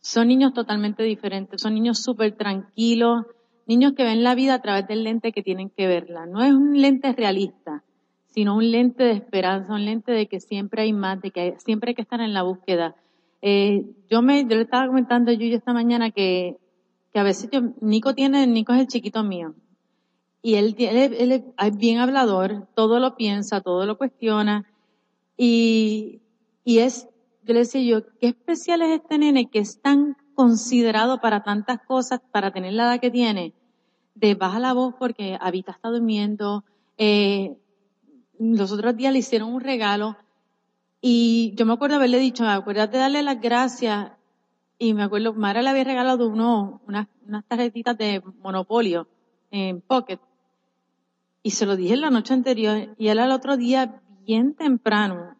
[0.00, 3.24] Son niños totalmente diferentes, son niños súper tranquilos,
[3.66, 6.26] niños que ven la vida a través del lente que tienen que verla.
[6.26, 7.84] No es un lente realista,
[8.26, 11.90] sino un lente de esperanza, un lente de que siempre hay más, de que siempre
[11.90, 12.96] hay que estar en la búsqueda.
[13.40, 16.56] Eh, yo me, yo le estaba comentando a Yuyo esta mañana que,
[17.12, 19.54] que a veces yo, Nico tiene, Nico es el chiquito mío.
[20.46, 24.70] Y él, él, él es bien hablador, todo lo piensa, todo lo cuestiona.
[25.38, 26.20] Y,
[26.64, 27.08] y es,
[27.44, 31.80] yo le decía yo, qué especial es este nene que es tan considerado para tantas
[31.86, 33.54] cosas, para tener la edad que tiene,
[34.14, 36.62] de baja la voz porque Habita está durmiendo,
[36.98, 37.56] eh,
[38.38, 40.14] los otros días le hicieron un regalo.
[41.00, 44.12] Y yo me acuerdo haberle dicho, acuérdate de darle las gracias.
[44.76, 49.08] Y me acuerdo, Mara le había regalado uno, unas, unas tarjetitas de Monopolio
[49.50, 50.20] en Pocket
[51.44, 55.36] y se lo dije la noche anterior y él al otro día bien temprano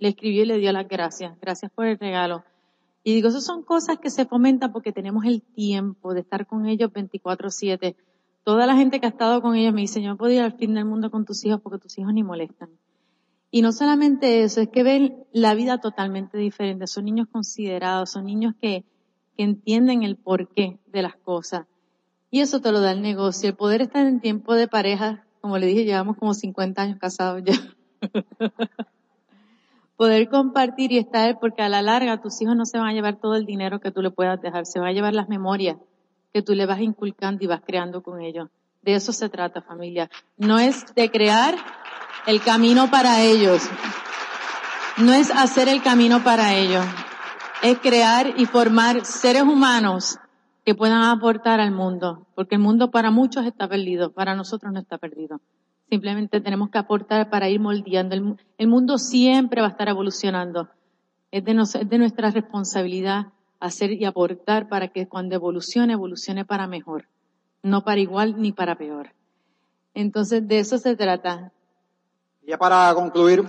[0.00, 1.38] le escribió y le dio las gracias.
[1.40, 2.44] Gracias por el regalo.
[3.04, 6.66] Y digo, esas son cosas que se fomentan porque tenemos el tiempo de estar con
[6.66, 7.94] ellos 24/7.
[8.42, 10.54] Toda la gente que ha estado con ellos me dice, yo no puedo ir al
[10.54, 12.70] fin del mundo con tus hijos porque tus hijos ni molestan.
[13.52, 16.88] Y no solamente eso, es que ven la vida totalmente diferente.
[16.88, 18.84] Son niños considerados, son niños que,
[19.36, 21.66] que entienden el porqué de las cosas.
[22.32, 23.50] Y eso te lo da el negocio.
[23.50, 27.42] El poder estar en tiempo de pareja, como le dije, llevamos como 50 años casados
[27.44, 27.52] ya.
[29.98, 33.16] Poder compartir y estar, porque a la larga tus hijos no se van a llevar
[33.16, 35.76] todo el dinero que tú le puedas dejar, se van a llevar las memorias
[36.32, 38.48] que tú le vas inculcando y vas creando con ellos.
[38.80, 40.08] De eso se trata, familia.
[40.38, 41.56] No es de crear
[42.26, 43.68] el camino para ellos.
[44.96, 46.86] No es hacer el camino para ellos.
[47.60, 50.18] Es crear y formar seres humanos
[50.64, 52.26] que puedan aportar al mundo.
[52.34, 55.40] Porque el mundo para muchos está perdido, para nosotros no está perdido.
[55.90, 58.36] Simplemente tenemos que aportar para ir moldeando.
[58.56, 60.68] El, mundo siempre va a estar evolucionando.
[61.30, 63.26] Es de, es de nuestra responsabilidad
[63.60, 67.06] hacer y aportar para que cuando evolucione, evolucione para mejor.
[67.62, 69.10] No para igual ni para peor.
[69.92, 71.52] Entonces, de eso se trata.
[72.46, 73.44] Ya para concluir,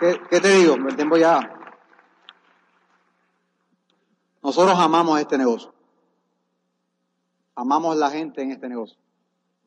[0.00, 0.74] ¿qué, qué te digo?
[0.74, 1.61] El tiempo ya.
[4.42, 5.72] Nosotros amamos este negocio.
[7.54, 8.98] Amamos la gente en este negocio.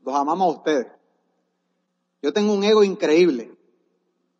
[0.03, 0.87] Los amamos a ustedes.
[2.21, 3.55] Yo tengo un ego increíble.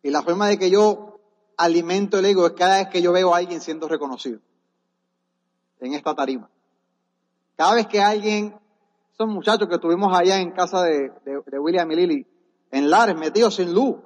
[0.02, 1.20] Y la forma de que yo
[1.56, 4.40] alimento el ego es cada vez que yo veo a alguien siendo reconocido
[5.80, 6.50] en esta tarima.
[7.56, 8.54] Cada vez que alguien,
[9.12, 12.26] esos muchachos que estuvimos allá en casa de, de, William y Lily,
[12.70, 13.96] en Lares, metidos sin luz,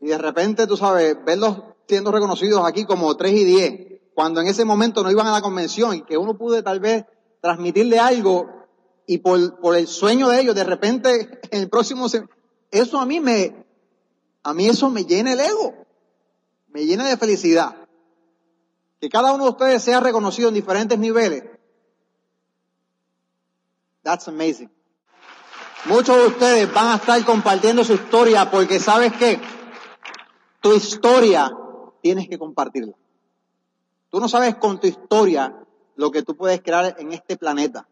[0.00, 4.46] y de repente, tú sabes, verlos siendo reconocidos aquí como 3 y 10, cuando en
[4.46, 7.04] ese momento no iban a la convención y que uno pude tal vez
[7.40, 8.48] transmitirle algo
[9.06, 12.06] y por, el sueño de ellos, de repente en el próximo,
[12.70, 13.66] eso a mí me,
[14.42, 15.74] a mí eso me llena el ego,
[16.68, 17.76] me llena de felicidad.
[19.00, 21.44] Que cada uno de ustedes sea reconocido en diferentes niveles.
[24.02, 24.70] That's amazing.
[25.86, 29.38] Muchos de ustedes van a estar compartiendo su historia porque sabes que
[30.60, 31.54] tu historia
[32.00, 32.94] tienes que compartirla.
[34.14, 35.56] Tú no sabes con tu historia
[35.96, 37.88] lo que tú puedes crear en este planeta.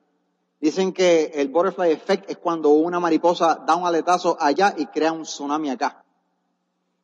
[0.60, 5.10] Dicen que el butterfly effect es cuando una mariposa da un aletazo allá y crea
[5.10, 6.04] un tsunami acá.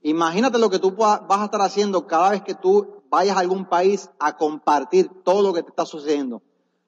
[0.03, 3.65] Imagínate lo que tú vas a estar haciendo cada vez que tú vayas a algún
[3.65, 6.41] país a compartir todo lo que te está sucediendo.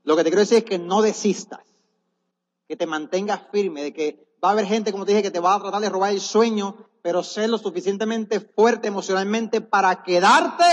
[0.05, 1.65] Lo que te quiero decir es que no desistas,
[2.69, 5.41] que te mantengas firme, de que va a haber gente, como te dije, que te
[5.41, 10.65] va a tratar de robar el sueño, pero sé lo suficientemente fuerte emocionalmente para quedarte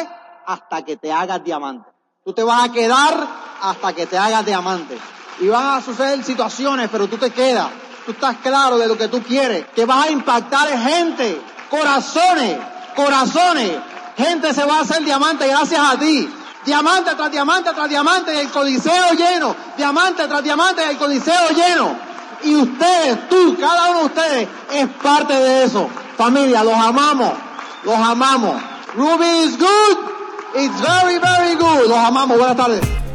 [0.47, 1.89] hasta que te hagas diamante.
[2.23, 3.27] Tú te vas a quedar
[3.61, 4.97] hasta que te hagas diamante.
[5.39, 7.67] Y van a suceder situaciones, pero tú te quedas.
[8.05, 9.65] Tú estás claro de lo que tú quieres.
[9.75, 12.57] Que vas a impactar en gente, corazones,
[12.95, 13.77] corazones.
[14.15, 16.33] Gente se va a hacer diamante gracias a ti.
[16.65, 19.55] Diamante tras diamante tras diamante y el codiceo lleno.
[19.75, 21.95] Diamante tras diamante y el codiceo lleno.
[22.43, 25.89] Y ustedes, tú, cada uno de ustedes es parte de eso.
[26.17, 27.33] Familia, los amamos,
[27.83, 28.61] los amamos,
[28.95, 30.16] Ruby is good.
[30.55, 31.89] It's very, very good.
[31.89, 32.37] Los amamos.
[32.37, 33.06] Buenas tardes.